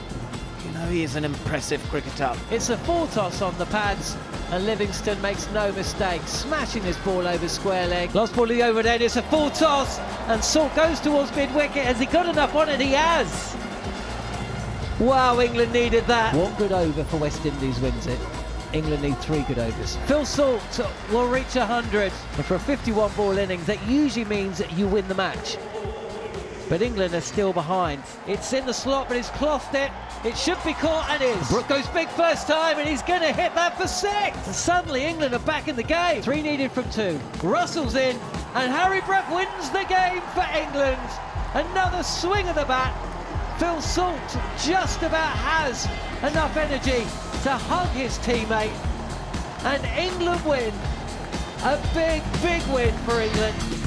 You 0.68 0.74
know, 0.74 0.86
he 0.88 1.04
is 1.04 1.16
an 1.16 1.24
impressive 1.24 1.82
cricketer. 1.90 2.36
It's 2.52 2.70
a 2.70 2.78
full 2.80 3.08
toss 3.08 3.42
on 3.42 3.58
the 3.58 3.66
pads, 3.68 4.18
and 4.52 4.66
Livingstone 4.66 5.22
makes 5.22 5.50
no 5.52 5.72
mistake, 5.72 6.22
smashing 6.24 6.84
this 6.84 6.98
ball 6.98 7.26
over 7.26 7.48
square 7.48 7.88
leg. 7.88 8.14
Lost 8.14 8.36
ball 8.36 8.48
the 8.48 8.58
there, 8.58 9.02
it's 9.02 9.16
a 9.16 9.22
full 9.24 9.50
toss, 9.50 9.98
and 10.28 10.44
Salt 10.44 10.76
goes 10.76 11.00
towards 11.00 11.34
mid 11.38 11.54
wicket. 11.56 11.86
Has 11.86 12.00
he 12.00 12.06
got 12.06 12.28
enough 12.28 12.54
on 12.54 12.68
it? 12.68 12.82
He 12.82 12.92
has. 12.92 13.56
Wow, 15.00 15.40
England 15.40 15.72
needed 15.72 16.06
that. 16.08 16.36
One 16.36 16.54
good 16.56 16.74
over 16.74 17.04
for 17.06 17.18
West 17.18 17.46
Indies 17.46 17.80
wins 17.80 18.06
it. 18.08 18.20
England 18.74 19.04
need 19.04 19.18
three 19.20 19.44
good 19.44 19.60
overs. 19.60 19.96
Phil 20.06 20.26
Salt 20.26 20.62
will 21.12 21.30
reach 21.30 21.56
100, 21.56 22.12
and 22.36 22.46
for 22.46 22.56
a 22.56 22.60
51 22.60 23.14
ball 23.14 23.38
innings, 23.38 23.66
that 23.68 23.82
usually 23.88 24.26
means 24.26 24.58
that 24.58 24.74
you 24.74 24.86
win 24.86 25.08
the 25.08 25.16
match 25.16 25.58
but 26.70 26.82
England 26.82 27.14
are 27.14 27.22
still 27.22 27.54
behind. 27.54 28.04
It's 28.28 28.54
in 28.54 28.66
the 28.66 28.74
slot, 28.74 29.08
but 29.08 29.18
it's 29.18 29.30
clothed 29.30 29.74
it. 29.74 29.92
It 30.24 30.38
should 30.38 30.62
be 30.66 30.74
caught 30.74 31.10
and 31.10 31.22
is. 31.22 31.50
Brook 31.50 31.68
goes 31.68 31.88
big 31.88 32.10
first 32.10 32.48
time, 32.48 32.80
and 32.80 32.88
he's 32.88 33.02
going 33.04 33.22
to 33.22 33.32
hit 33.32 33.54
that 33.56 33.78
for 33.78 33.88
six. 33.88 34.36
And 34.46 34.56
suddenly 34.56 35.04
England 35.06 35.34
are 35.34 35.40
back 35.40 35.68
in 35.68 35.76
the 35.76 35.84
game. 35.84 36.22
Three 36.22 36.42
needed 36.42 36.72
from 36.72 36.90
two. 36.90 37.20
Russell's 37.44 37.96
in, 37.96 38.18
and 38.56 38.72
Harry 38.72 39.02
Brook 39.02 39.30
wins 39.30 39.70
the 39.70 39.86
game 39.86 40.22
for 40.34 40.46
England. 40.58 41.00
Another 41.54 42.04
swing 42.04 42.48
of 42.50 42.56
the 42.56 42.66
bat. 42.66 42.94
Phil 43.60 43.82
Salt 43.82 44.38
just 44.64 45.02
about 45.02 45.36
has 45.36 45.86
enough 46.32 46.56
energy 46.58 47.04
to 47.44 47.52
hug 47.52 47.90
his 47.90 48.20
teammate, 48.20 48.74
and 49.66 49.84
England 49.98 50.44
win. 50.46 50.74
A 51.64 51.76
big, 51.96 52.22
big 52.44 52.62
win 52.72 52.94
for 53.00 53.20
England. 53.20 53.87